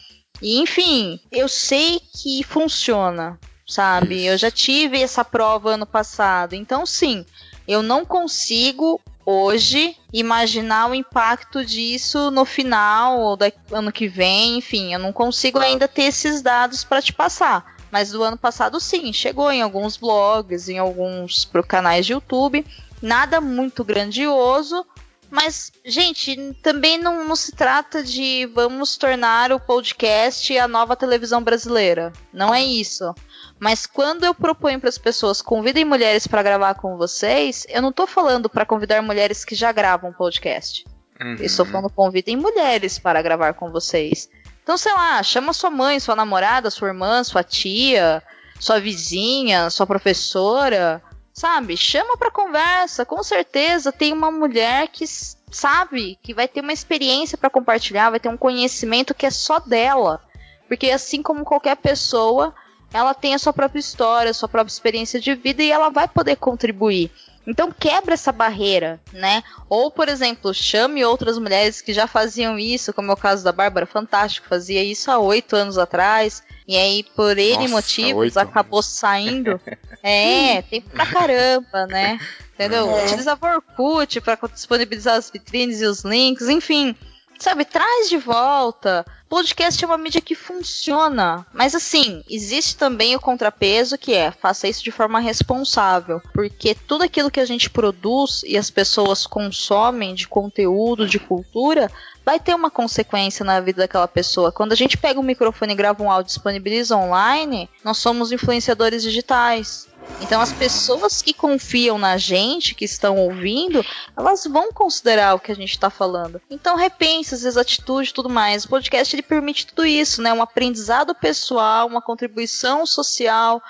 [0.43, 4.24] E, enfim, eu sei que funciona, sabe?
[4.24, 6.55] Eu já tive essa prova ano passado.
[6.55, 7.24] Então, sim,
[7.68, 14.59] eu não consigo hoje imaginar o impacto disso no final ou do ano que vem,
[14.59, 17.76] enfim, eu não consigo ainda ter esses dados para te passar.
[17.91, 22.64] Mas do ano passado sim, chegou em alguns blogs, em alguns canais de YouTube,
[23.03, 24.86] nada muito grandioso,
[25.31, 31.43] mas gente, também não, não se trata de vamos tornar o podcast a nova televisão
[31.43, 32.12] brasileira.
[32.33, 33.14] Não é isso.
[33.59, 37.93] Mas quando eu proponho para as pessoas convidem mulheres para gravar com vocês, eu não
[37.93, 40.85] tô falando para convidar mulheres que já gravam podcast.
[41.20, 41.37] Uhum.
[41.39, 44.28] Eu estou falando convidem mulheres para gravar com vocês.
[44.62, 48.22] Então, sei lá, chama sua mãe, sua namorada, sua irmã, sua tia,
[48.59, 51.03] sua vizinha, sua professora,
[51.41, 51.74] sabe?
[51.74, 53.07] Chama para conversa.
[53.07, 58.20] Com certeza tem uma mulher que sabe que vai ter uma experiência para compartilhar, vai
[58.20, 60.20] ter um conhecimento que é só dela.
[60.68, 62.55] Porque assim como qualquer pessoa,
[62.93, 66.07] ela tem a sua própria história, a sua própria experiência de vida e ela vai
[66.07, 67.11] poder contribuir.
[67.47, 69.43] Então quebra essa barreira, né?
[69.66, 73.51] Ou, por exemplo, chame outras mulheres que já faziam isso, como é o caso da
[73.51, 76.43] Bárbara Fantástico, fazia isso há oito anos atrás.
[76.67, 78.87] E aí, por N Nossa, motivos, oito acabou anos.
[78.87, 79.61] saindo.
[80.03, 82.19] É, tempo pra caramba, né?
[82.55, 82.91] Entendeu?
[82.91, 83.05] É.
[83.05, 86.97] Utilizava o Orkut pra disponibilizar as vitrines e os links, enfim.
[87.39, 89.05] Sabe, traz de volta.
[89.27, 91.47] Podcast é uma mídia que funciona.
[91.55, 96.21] Mas assim, existe também o contrapeso que é faça isso de forma responsável.
[96.35, 101.91] Porque tudo aquilo que a gente produz e as pessoas consomem de conteúdo, de cultura,
[102.25, 104.53] vai ter uma consequência na vida daquela pessoa.
[104.53, 108.33] Quando a gente pega um microfone e grava um áudio e disponibiliza online, nós somos
[108.33, 109.89] influenciadores digitais.
[110.21, 113.85] Então as pessoas que confiam na gente, que estão ouvindo,
[114.16, 116.41] elas vão considerar o que a gente está falando.
[116.51, 118.64] Então repense as atitudes e tudo mais.
[118.64, 120.33] O podcast ele permite tudo isso, né?
[120.33, 123.62] Um aprendizado pessoal, uma contribuição social.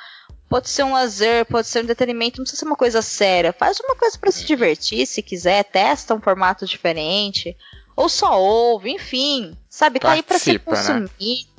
[0.49, 3.53] Pode ser um lazer, pode ser um entretenimento, não precisa ser uma coisa séria.
[3.53, 7.57] Faz uma coisa para se divertir, se quiser, testa um formato diferente
[8.01, 9.55] ou só ouve, enfim.
[9.69, 10.59] Sabe, tá aí pra ser né?
[10.59, 11.11] consumido.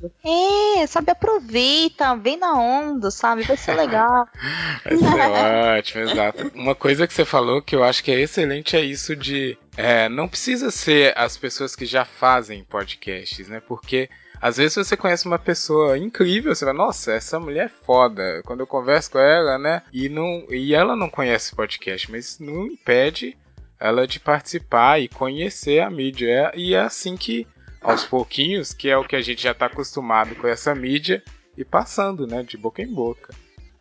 [0.01, 0.81] Né?
[0.81, 3.43] É, sabe, aproveita, vem na onda, sabe?
[3.43, 4.27] Vai ser legal.
[4.83, 6.51] Vai ser ótimo, exato.
[6.55, 9.55] Uma coisa que você falou que eu acho que é excelente é isso de.
[9.77, 13.61] É, não precisa ser as pessoas que já fazem podcasts, né?
[13.65, 14.09] Porque
[14.41, 18.41] às vezes você conhece uma pessoa incrível, você vai, nossa, essa mulher é foda.
[18.43, 19.83] Quando eu converso com ela, né?
[19.93, 23.37] E, não, e ela não conhece podcast, mas não impede
[23.81, 26.29] ela de participar e conhecer a mídia.
[26.29, 27.47] É, e é assim que,
[27.81, 31.23] aos pouquinhos, que é o que a gente já está acostumado com essa mídia,
[31.57, 33.33] e passando, né, de boca em boca.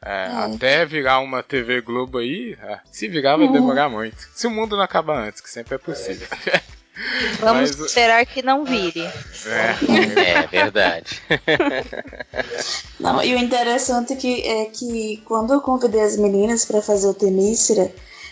[0.02, 0.54] É, é.
[0.54, 3.52] Até virar uma TV Globo aí, é, se virar vai uhum.
[3.52, 4.16] demorar muito.
[4.34, 6.26] Se o mundo não acabar antes, que sempre é possível.
[7.38, 9.00] Vamos Mas, esperar que não vire.
[9.00, 11.22] É, é verdade.
[12.98, 17.06] Não, e o interessante é que, é que quando eu convidei as meninas para fazer
[17.06, 17.90] o Temícera,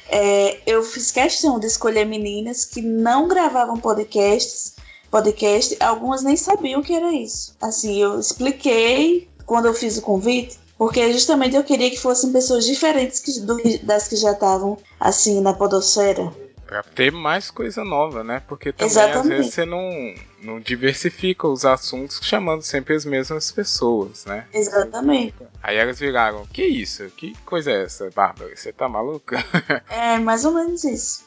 [0.09, 4.75] é, eu fiz questão de escolher meninas que não gravavam podcasts,
[5.11, 7.55] podcast, algumas nem sabiam que era isso.
[7.61, 12.65] Assim, eu expliquei quando eu fiz o convite, porque justamente eu queria que fossem pessoas
[12.65, 16.33] diferentes que, do, das que já estavam assim na podosfera.
[16.69, 18.43] Pra ter mais coisa nova, né?
[18.47, 19.19] Porque também Exatamente.
[19.21, 24.47] às vezes você não, não diversifica os assuntos chamando sempre as mesmas pessoas, né?
[24.53, 25.35] Exatamente.
[25.63, 27.07] Aí elas viraram, que isso?
[27.17, 28.55] Que coisa é essa, Bárbara?
[28.55, 29.43] Você tá maluca?
[29.89, 31.27] é, mais ou menos isso.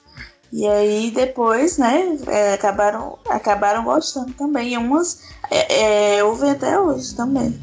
[0.54, 4.74] E aí depois, né, é, acabaram, acabaram gostando também.
[4.74, 7.60] E umas é, é, ouvem até hoje também.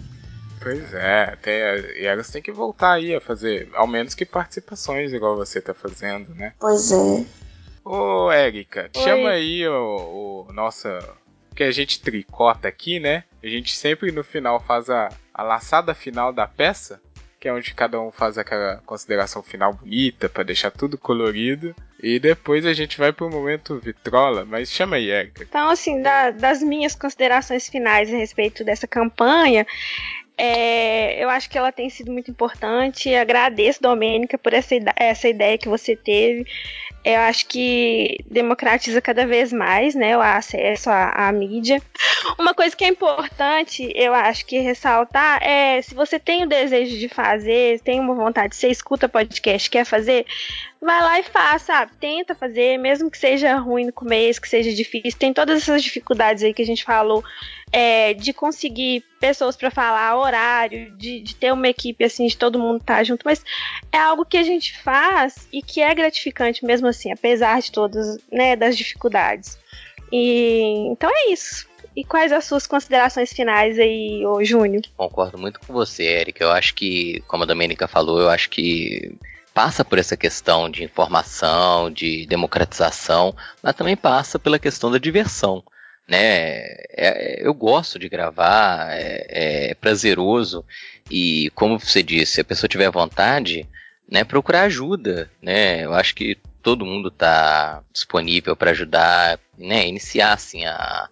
[0.61, 5.12] Pois é, tem, e elas têm que voltar aí a fazer, ao menos que participações
[5.12, 6.55] igual você tá fazendo, né?
[6.59, 7.24] Pois é.
[7.91, 10.99] Ô, Érica, chama aí o, o nossa.
[11.57, 13.24] Que a gente tricota aqui, né?
[13.43, 17.01] A gente sempre no final faz a, a laçada final da peça,
[17.41, 21.74] que é onde cada um faz aquela consideração final bonita para deixar tudo colorido.
[22.01, 25.43] E depois a gente vai pro momento vitrola, mas chama aí, Érica.
[25.43, 29.66] Então, assim, da, das minhas considerações finais a respeito dessa campanha,
[30.36, 33.12] é, eu acho que ela tem sido muito importante.
[33.14, 36.47] Agradeço, Domênica, por essa, essa ideia que você teve
[37.05, 41.80] eu acho que democratiza cada vez mais né, o acesso à, à, mídia.
[42.38, 46.99] Uma coisa que é importante, eu acho que ressaltar, é se você tem o desejo
[46.99, 50.26] de fazer, tem uma vontade, você escuta podcast, quer fazer,
[50.81, 51.93] vai lá e faz, sabe?
[52.01, 55.18] Tenta fazer, mesmo que seja ruim no começo, que seja difícil.
[55.18, 57.24] Tem todas essas dificuldades aí que a gente falou,
[57.72, 62.59] é, de conseguir pessoas para falar, horário, de, de, ter uma equipe assim, de todo
[62.59, 63.45] mundo estar tá junto, mas
[63.93, 68.18] é algo que a gente faz e que é gratificante mesmo assim, apesar de todas,
[68.31, 69.59] né, das dificuldades.
[70.12, 71.66] E então é isso.
[71.97, 74.83] E quais as suas considerações finais aí, ô Júnior?
[74.97, 76.41] Concordo muito com você, Eric.
[76.41, 79.18] Eu acho que, como a Domênica falou, eu acho que
[79.59, 85.64] passa por essa questão de informação, de democratização, mas também passa pela questão da diversão.
[86.06, 86.61] Né?
[86.96, 89.26] É, eu gosto de gravar, é,
[89.70, 90.64] é, prazeroso
[91.11, 93.68] e, como você disse, se a pessoa tiver vontade,
[94.09, 95.28] né, procurar ajuda.
[95.42, 95.84] Né?
[95.84, 101.09] Eu acho que todo mundo está disponível para ajudar, né, iniciar assim a,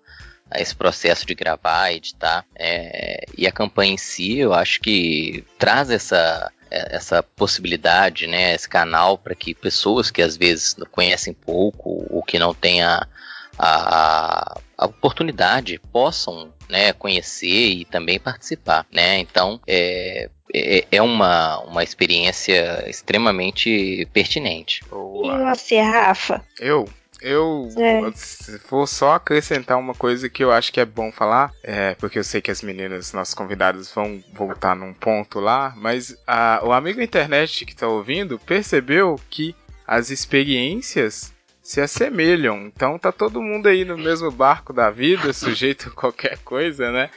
[0.48, 2.44] a esse processo de gravar, editar.
[2.54, 6.55] É, e a campanha em si, eu acho que traz essa é,
[6.90, 12.38] essa possibilidade, né, esse canal para que pessoas que às vezes conhecem pouco ou que
[12.38, 13.06] não têm a,
[13.58, 18.86] a, a oportunidade possam né, conhecer e também participar.
[18.92, 19.18] Né?
[19.18, 24.82] Então é, é, é uma, uma experiência extremamente pertinente.
[24.88, 25.34] Boa.
[25.34, 26.44] E você, Rafa?
[26.60, 26.88] Eu?
[27.20, 28.00] Eu é.
[28.68, 32.24] vou só acrescentar uma coisa que eu acho que é bom falar, é, porque eu
[32.24, 37.00] sei que as meninas, nossos convidados, vão voltar num ponto lá, mas a, o amigo
[37.00, 39.54] internet que está ouvindo percebeu que
[39.86, 42.66] as experiências se assemelham.
[42.66, 47.10] Então tá todo mundo aí no mesmo barco da vida, sujeito a qualquer coisa, né?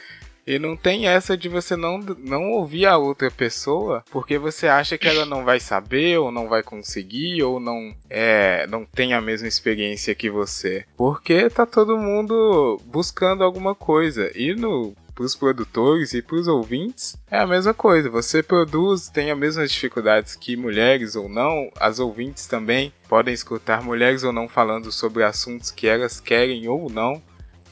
[0.46, 4.98] E não tem essa de você não, não ouvir a outra pessoa porque você acha
[4.98, 9.20] que ela não vai saber, ou não vai conseguir, ou não é, não tem a
[9.20, 10.84] mesma experiência que você.
[10.96, 14.30] Porque tá todo mundo buscando alguma coisa.
[14.34, 18.08] E no para os produtores e para os ouvintes é a mesma coisa.
[18.08, 23.82] Você produz, tem as mesmas dificuldades que mulheres ou não, as ouvintes também podem escutar
[23.82, 27.20] mulheres ou não falando sobre assuntos que elas querem ou não.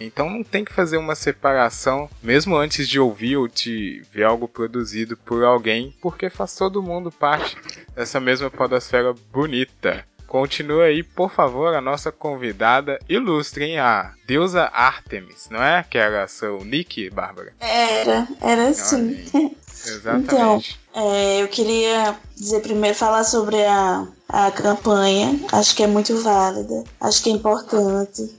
[0.00, 4.46] Então não tem que fazer uma separação, mesmo antes de ouvir ou de ver algo
[4.46, 7.56] produzido por alguém, porque faz todo mundo parte
[7.94, 10.04] dessa mesma podosfera bonita.
[10.26, 13.78] Continua aí, por favor, a nossa convidada ilustre, hein?
[13.78, 15.82] A deusa Artemis, não é?
[15.82, 17.54] Que era seu nick, Bárbara?
[17.58, 19.24] Era, era sim.
[19.86, 20.24] Exatamente.
[20.34, 20.62] Então,
[20.94, 25.40] é, eu queria dizer primeiro, falar sobre a, a campanha.
[25.52, 28.30] Acho que é muito válida, acho que é importante,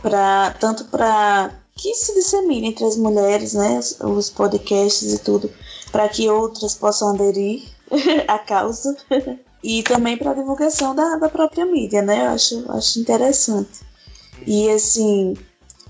[0.00, 5.50] pra, tanto para que se dissemine entre as mulheres, né, os podcasts e tudo,
[5.90, 7.62] para que outras possam aderir
[8.28, 8.96] à causa
[9.62, 12.26] e também para divulgação da, da própria mídia, né?
[12.26, 13.80] Eu acho, acho interessante.
[14.46, 15.34] E assim,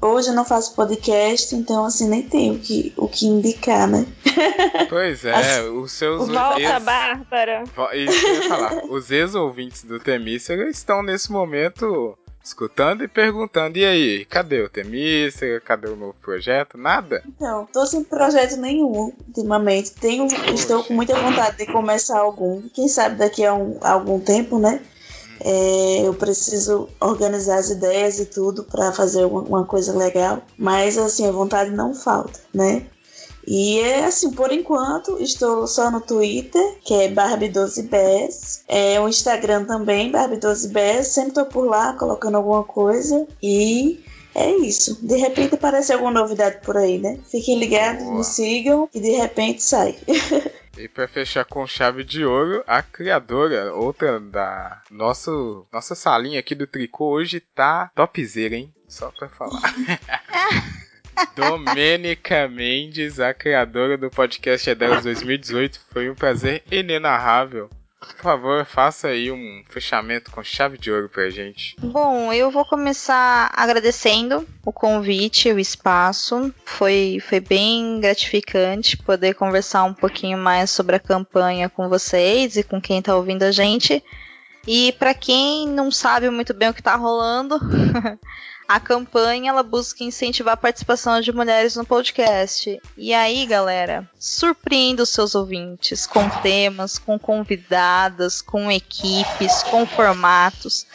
[0.01, 4.07] hoje eu não faço podcast, então assim, nem tenho o que, o que indicar, né?
[4.89, 6.83] Pois é, assim, os seus Volta, ex...
[6.83, 7.65] Bárbara!
[7.95, 8.85] Isso que eu ia falar.
[8.91, 15.61] Os ex-ouvintes do Temícera estão nesse momento escutando e perguntando: e aí, cadê o Temícera?
[15.61, 16.77] Cadê o novo projeto?
[16.77, 17.23] Nada?
[17.41, 19.93] Não, tô sem projeto nenhum ultimamente.
[19.93, 22.63] Tenho, estou com muita vontade de começar algum.
[22.69, 24.81] Quem sabe daqui a, um, a algum tempo, né?
[25.41, 30.43] É, eu preciso organizar as ideias e tudo para fazer uma, uma, coisa legal.
[30.57, 32.87] Mas assim, a vontade não falta, né?
[33.47, 38.63] E é assim, por enquanto, estou só no Twitter, que é Barbie12Bs.
[38.69, 41.05] É o Instagram também, Barbie12Bs.
[41.05, 43.27] Sempre tô por lá colocando alguma coisa.
[43.43, 44.03] E
[44.35, 44.99] é isso.
[45.07, 47.19] De repente aparece alguma novidade por aí, né?
[47.31, 48.19] Fiquem ligados, Boa.
[48.19, 49.97] me sigam e de repente sai.
[50.77, 56.53] E para fechar com chave de ouro, a criadora, outra da nosso, nossa salinha aqui
[56.53, 58.75] do tricô hoje tá topzera, hein?
[58.89, 59.73] Só pra falar.
[61.37, 65.81] Domênica Mendes, a criadora do podcast Delas 2018.
[65.93, 67.69] Foi um prazer inenarrável.
[68.01, 71.75] Por favor, faça aí um fechamento com chave de ouro pra gente.
[71.81, 76.53] Bom, eu vou começar agradecendo o convite, o espaço.
[76.65, 82.63] Foi, foi bem gratificante poder conversar um pouquinho mais sobre a campanha com vocês e
[82.63, 84.03] com quem tá ouvindo a gente.
[84.67, 87.59] E para quem não sabe muito bem o que tá rolando,
[88.75, 92.83] a campanha ela busca incentivar a participação de mulheres no podcast.
[92.97, 100.89] E aí, galera, surpreenda os seus ouvintes com temas, com convidadas, com equipes, com formatos.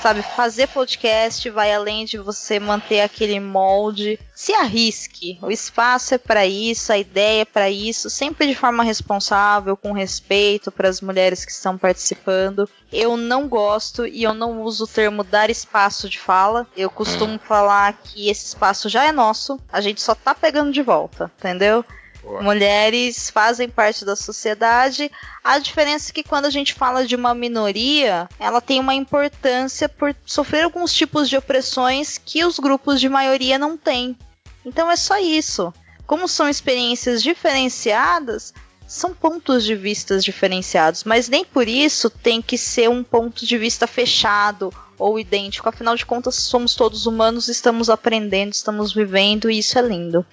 [0.00, 4.18] Sabe, fazer podcast vai além de você manter aquele molde.
[4.32, 5.38] Se arrisque.
[5.42, 9.92] O espaço é para isso, a ideia é para isso, sempre de forma responsável, com
[9.92, 12.70] respeito para as mulheres que estão participando.
[12.92, 16.64] Eu não gosto e eu não uso o termo dar espaço de fala.
[16.76, 20.80] Eu costumo falar que esse espaço já é nosso, a gente só tá pegando de
[20.80, 21.84] volta, entendeu?
[22.42, 25.10] Mulheres fazem parte da sociedade.
[25.42, 29.88] A diferença é que quando a gente fala de uma minoria, ela tem uma importância
[29.88, 34.16] por sofrer alguns tipos de opressões que os grupos de maioria não têm.
[34.64, 35.72] Então é só isso.
[36.06, 38.52] Como são experiências diferenciadas,
[38.86, 43.58] são pontos de vista diferenciados, mas nem por isso tem que ser um ponto de
[43.58, 45.68] vista fechado ou idêntico.
[45.68, 50.24] Afinal de contas, somos todos humanos, estamos aprendendo, estamos vivendo e isso é lindo.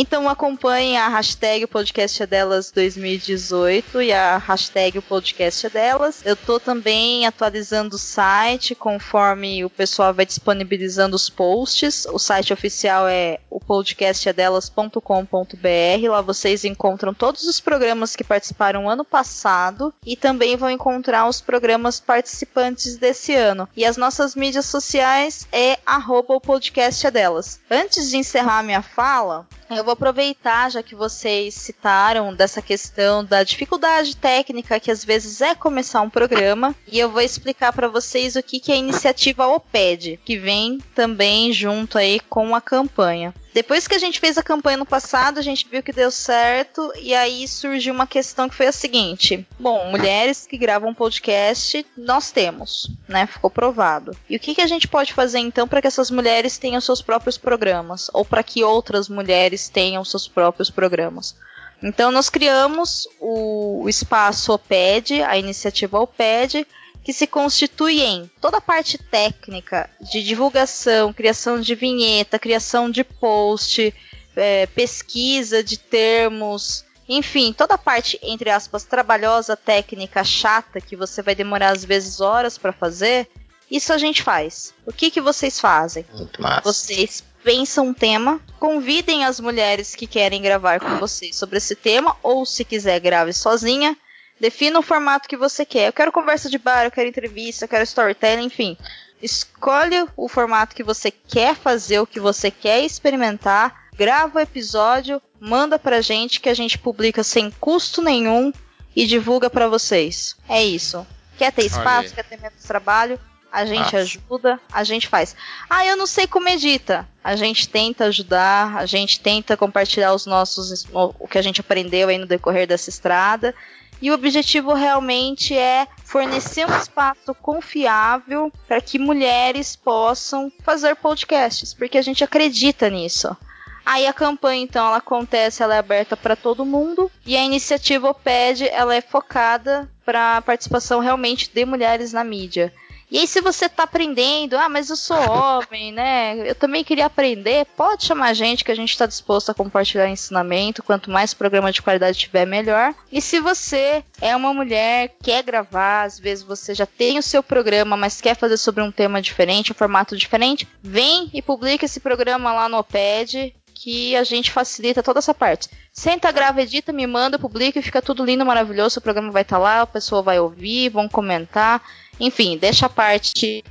[0.00, 6.24] Então acompanhe a hashtag podcast delas 2018 e a hashtag podcast delas.
[6.24, 12.06] Eu tô também atualizando o site conforme o pessoal vai disponibilizando os posts.
[12.12, 16.08] O site oficial é o podcastadelas.com.br.
[16.08, 21.40] Lá vocês encontram todos os programas que participaram ano passado e também vão encontrar os
[21.40, 23.68] programas participantes desse ano.
[23.76, 27.58] E as nossas mídias sociais é arroba o podcast delas.
[27.68, 33.42] Antes de encerrar minha fala, eu vou aproveitar, já que vocês citaram dessa questão da
[33.42, 38.36] dificuldade técnica que às vezes é começar um programa, e eu vou explicar para vocês
[38.36, 43.34] o que, que é a iniciativa OPED, que vem também junto aí com a campanha.
[43.52, 46.92] Depois que a gente fez a campanha no passado, a gente viu que deu certo
[47.00, 52.30] e aí surgiu uma questão que foi a seguinte: bom, mulheres que gravam podcast nós
[52.30, 53.26] temos, né?
[53.26, 54.16] Ficou provado.
[54.28, 57.00] E o que, que a gente pode fazer então para que essas mulheres tenham seus
[57.00, 61.34] próprios programas ou para que outras mulheres tenham seus próprios programas?
[61.82, 66.66] Então nós criamos o, espaço OPED, a iniciativa OPED,
[67.08, 73.02] que se constitui em toda a parte técnica de divulgação, criação de vinheta, criação de
[73.02, 73.94] post,
[74.36, 81.22] é, pesquisa de termos, enfim, toda a parte, entre aspas, trabalhosa, técnica, chata, que você
[81.22, 83.26] vai demorar às vezes horas para fazer,
[83.70, 84.74] isso a gente faz.
[84.84, 86.04] O que, que vocês fazem?
[86.12, 86.60] Muito massa.
[86.62, 92.14] Vocês pensam um tema, convidem as mulheres que querem gravar com vocês sobre esse tema,
[92.22, 93.96] ou se quiser, grave sozinha.
[94.40, 95.88] Defina o formato que você quer.
[95.88, 98.76] Eu quero conversa de bar, eu quero entrevista, eu quero storytelling, enfim.
[99.20, 105.20] Escolhe o formato que você quer fazer, o que você quer experimentar, grava o episódio,
[105.40, 108.52] manda pra gente que a gente publica sem custo nenhum
[108.94, 110.36] e divulga para vocês.
[110.48, 111.06] É isso.
[111.36, 113.18] Quer ter espaço, quer ter menos trabalho?
[113.50, 113.98] A gente Nossa.
[113.98, 115.34] ajuda, a gente faz.
[115.70, 117.08] Ah, eu não sei como edita.
[117.24, 122.08] A gente tenta ajudar, a gente tenta compartilhar os nossos o que a gente aprendeu
[122.08, 123.54] aí no decorrer dessa estrada.
[124.00, 131.74] E o objetivo realmente é fornecer um espaço confiável para que mulheres possam fazer podcasts,
[131.74, 133.36] porque a gente acredita nisso.
[133.84, 138.10] Aí a campanha então ela acontece, ela é aberta para todo mundo e a iniciativa
[138.10, 142.72] OPED ela é focada para a participação realmente de mulheres na mídia.
[143.10, 146.50] E aí, se você tá aprendendo, ah, mas eu sou homem, né?
[146.50, 150.08] Eu também queria aprender, pode chamar a gente que a gente está disposto a compartilhar
[150.08, 150.82] ensinamento.
[150.82, 152.94] Quanto mais programa de qualidade tiver, melhor.
[153.10, 157.42] E se você é uma mulher, quer gravar, às vezes você já tem o seu
[157.42, 162.00] programa, mas quer fazer sobre um tema diferente, um formato diferente, vem e publica esse
[162.00, 165.68] programa lá no OPED que a gente facilita toda essa parte.
[165.92, 168.98] Senta, grava, edita, me manda, publica e fica tudo lindo, maravilhoso.
[168.98, 171.80] O programa vai estar lá, a pessoa vai ouvir, vão comentar.
[172.20, 173.64] Enfim, deixa a parte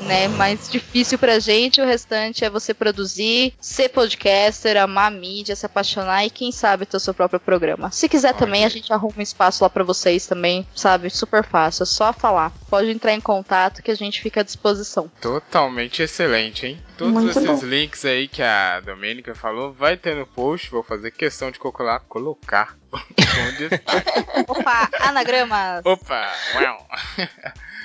[0.00, 5.56] né, mais difícil pra gente, o restante é você produzir, ser podcaster, amar a mídia,
[5.56, 7.90] se apaixonar e quem sabe ter o seu próprio programa.
[7.90, 11.10] Se quiser também, a gente arruma um espaço lá pra vocês também, sabe?
[11.10, 12.52] Super fácil, é só falar.
[12.68, 15.10] Pode entrar em contato que a gente fica à disposição.
[15.20, 16.82] Totalmente excelente, hein?
[16.96, 17.66] Todos Muito esses bom.
[17.66, 20.70] links aí que a Domênica falou, vai ter no post.
[20.70, 22.76] Vou fazer questão de colocar, colocar.
[24.48, 25.82] Opa, anagramas!
[25.84, 26.32] Opa!
[26.54, 26.88] Uau.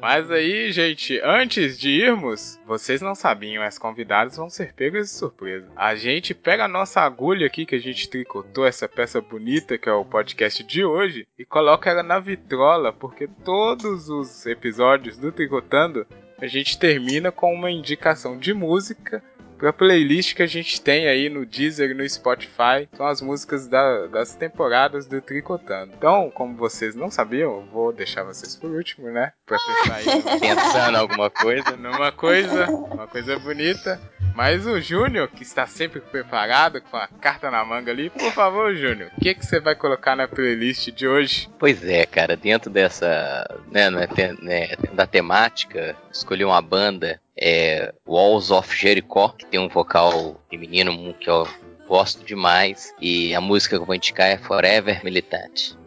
[0.00, 5.14] Mas aí, gente, antes de irmos, vocês não sabiam, as convidadas vão ser pegas de
[5.14, 5.66] surpresa.
[5.74, 9.88] A gente pega a nossa agulha aqui que a gente tricotou, essa peça bonita que
[9.88, 15.32] é o podcast de hoje, e coloca ela na vitrola, porque todos os episódios do
[15.32, 16.06] Tricotando
[16.40, 19.20] a gente termina com uma indicação de música
[19.58, 22.88] pra playlist que a gente tem aí no Deezer e no Spotify.
[22.96, 25.92] São as músicas da- das temporadas do Tricotando.
[25.96, 29.32] Então, como vocês não sabiam, eu vou deixar vocês por último, né?
[29.46, 30.04] Pra pensar aí
[30.40, 31.76] Pensando alguma coisa.
[31.76, 34.00] numa coisa, uma coisa bonita.
[34.34, 38.72] Mas o Júnior, que está sempre preparado com a carta na manga ali, por favor,
[38.72, 41.48] Júnior, o que, que você vai colocar na playlist de hoje?
[41.58, 48.50] Pois é, cara, dentro dessa, né, te- né, da temática, escolhi uma banda, é Walls
[48.50, 51.46] of Jericho, que tem um vocal feminino que eu
[51.86, 55.77] gosto demais, e a música que eu vou indicar é Forever Militant.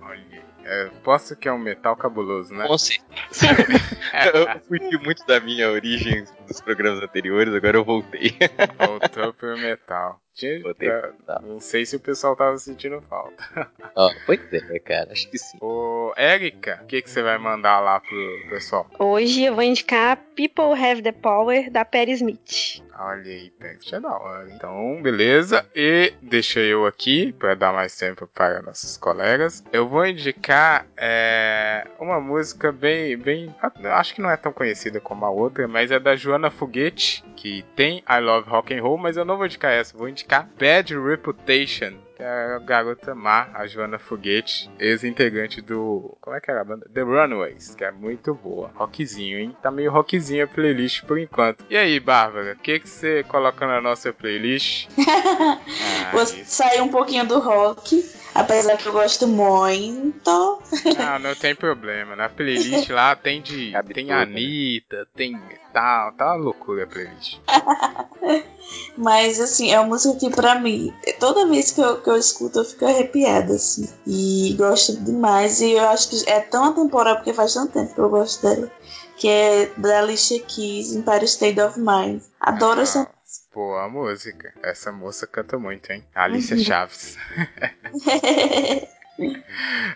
[0.71, 2.65] É, posso que é um metal cabuloso, né?
[2.65, 3.45] Com certeza.
[4.33, 8.33] eu fugi muito da minha origem dos programas anteriores, agora eu voltei.
[8.77, 10.21] Voltou pro metal.
[10.33, 11.41] Tinha- Voltei pro é, metal.
[11.41, 13.69] Não sei se o pessoal tava sentindo falta.
[13.95, 15.57] Ó, pois é, cara, acho que sim.
[15.59, 18.89] Ô, Érica, o que, que você vai mandar lá pro pessoal?
[18.97, 22.81] Hoje eu vou indicar People Have the Power da Perry Smith.
[23.03, 24.47] Olha aí, Pet, é da hora.
[24.53, 25.65] Então, beleza.
[25.75, 29.63] E deixa eu aqui, para dar mais tempo para nossos colegas.
[29.73, 33.53] Eu vou indicar é, uma música bem, bem.
[33.85, 37.65] Acho que não é tão conhecida como a outra, mas é da Joana Foguete, que
[37.75, 40.95] tem I Love Rock and Roll, mas eu não vou indicar essa, vou indicar Bad
[40.95, 41.93] Reputation.
[42.21, 46.15] Que é a garota má, a Joana Foguete, ex-integrante do.
[46.21, 46.87] Como é que era a banda?
[46.93, 48.69] The Runaways, que é muito boa.
[48.75, 49.57] Rockzinho, hein?
[49.59, 51.65] Tá meio rockzinho a playlist por enquanto.
[51.67, 54.87] E aí, Bárbara, o que, que você coloca na nossa playlist?
[55.01, 56.45] Ah, Vou isso.
[56.45, 58.03] sair um pouquinho do rock,
[58.33, 60.61] apesar que eu gosto muito.
[60.97, 62.15] Não, não tem problema.
[62.15, 63.71] Na playlist lá tem de.
[63.73, 64.21] Cabe tem tudo, né?
[64.23, 67.39] Anitta, tem metal, tá uma loucura a playlist.
[68.97, 72.59] Mas assim, é uma música que pra mim, toda vez que eu, que eu escuto,
[72.59, 73.89] eu fico arrepiada, assim.
[74.07, 75.59] E gosto demais.
[75.61, 78.71] E eu acho que é tão atemporal, porque faz tanto tempo que eu gosto dela.
[79.17, 82.21] Que é da Alicia Keys, Empire State of Mind.
[82.39, 83.07] Adoro Ah, essa
[83.53, 84.53] Boa música.
[84.63, 86.03] Essa moça canta muito, hein?
[86.15, 87.17] Alicia Chaves.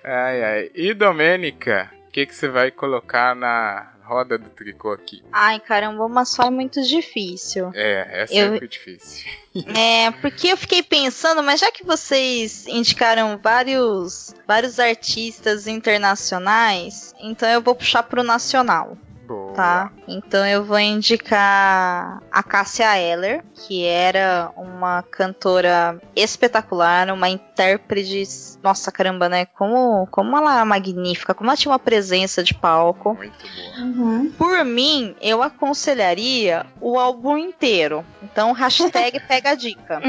[0.03, 0.72] Ai, ai.
[0.76, 5.24] E Domênica, o que, que você vai colocar na roda do tricô aqui.
[5.32, 7.72] Ai, caramba, mas só é muito difícil.
[7.74, 9.26] É, é Eu- sempre difícil.
[9.74, 17.47] É, porque eu fiquei pensando, mas já que vocês indicaram vários, vários artistas internacionais, então
[17.49, 18.97] eu vou puxar pro nacional,
[19.28, 19.53] Boa.
[19.53, 19.91] tá?
[20.07, 28.23] Então eu vou indicar a Cássia Eller, que era uma cantora espetacular, uma intérprete,
[28.61, 29.45] nossa caramba, né?
[29.45, 33.15] Como, como ela é magnífica, como ela tinha uma presença de palco.
[33.15, 33.86] Muito boa.
[33.86, 34.32] Uhum.
[34.38, 38.05] Por mim, eu aconselharia o álbum inteiro.
[38.21, 40.01] Então, hashtag pega a dica.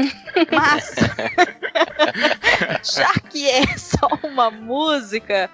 [0.51, 0.95] Mas,
[2.95, 5.49] já que é só uma música,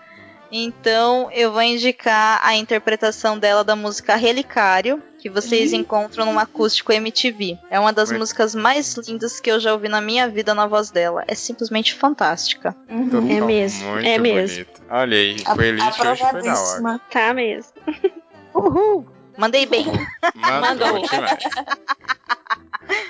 [0.55, 6.91] então eu vou indicar a interpretação dela da música Relicário, que vocês encontram no acústico
[6.91, 7.57] MTV.
[7.69, 10.91] É uma das músicas mais lindas que eu já ouvi na minha vida na voz
[10.91, 11.23] dela.
[11.27, 12.75] É simplesmente fantástica.
[12.89, 13.31] Uhum.
[13.31, 14.65] É mesmo, Muito é mesmo.
[14.65, 14.81] bonito.
[14.89, 17.01] Olha aí, A- playlist hoje foi da hora.
[17.09, 17.71] Tá mesmo.
[18.53, 19.07] Uhul!
[19.37, 19.85] Mandei bem.
[20.35, 21.01] Mandou.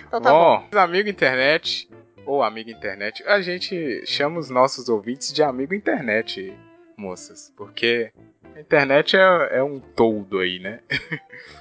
[0.08, 0.64] Então tá bom.
[0.72, 1.90] bom, amigo internet,
[2.26, 6.54] ou amiga internet, a gente chama os nossos ouvintes de amigo internet,
[7.04, 8.12] moças, porque
[8.56, 10.80] a internet é, é um todo aí, né?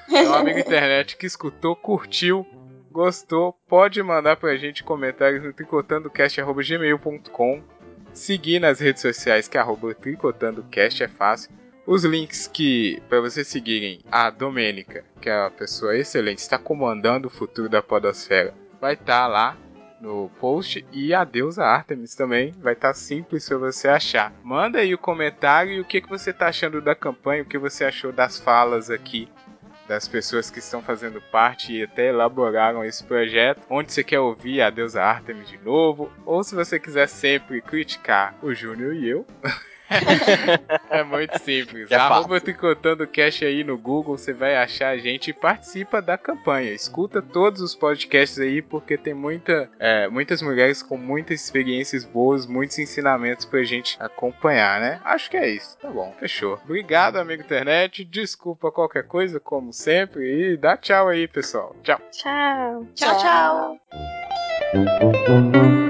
[0.09, 2.47] Então, amigo internet que escutou, curtiu,
[2.91, 7.63] gostou, pode mandar pra gente comentários no tricotandocast.gmail.com
[8.13, 11.51] seguir nas redes sociais que é arroba tricotandocast é fácil.
[11.85, 17.27] Os links que para vocês seguirem a Domênica, que é uma pessoa excelente, está comandando
[17.27, 19.57] o futuro da podosfera, vai estar lá
[20.03, 24.33] no post e a deusa Artemis também vai estar simples para você achar.
[24.43, 27.57] Manda aí o comentário e o que, que você está achando da campanha, o que
[27.57, 29.29] você achou das falas aqui
[29.87, 34.63] das pessoas que estão fazendo parte e até elaboraram esse projeto, onde você quer ouvir
[34.63, 39.27] a deusa Artemis de novo, ou se você quiser sempre criticar o Júnior e eu.
[40.91, 41.91] é muito simples.
[41.91, 42.41] É Arroba fácil.
[42.41, 46.73] Tricotando Cash aí no Google, você vai achar a gente e participa da campanha.
[46.73, 52.47] Escuta todos os podcasts aí, porque tem muita, é, muitas mulheres com muitas experiências boas,
[52.47, 55.01] muitos ensinamentos pra gente acompanhar, né?
[55.05, 55.77] Acho que é isso.
[55.79, 56.59] Tá bom, fechou.
[56.65, 58.05] Obrigado, amigo internet.
[58.05, 60.53] Desculpa qualquer coisa, como sempre.
[60.53, 61.77] E dá tchau aí, pessoal.
[61.83, 62.01] Tchau.
[62.11, 62.87] Tchau.
[62.95, 63.79] Tchau, tchau.
[64.73, 65.82] tchau.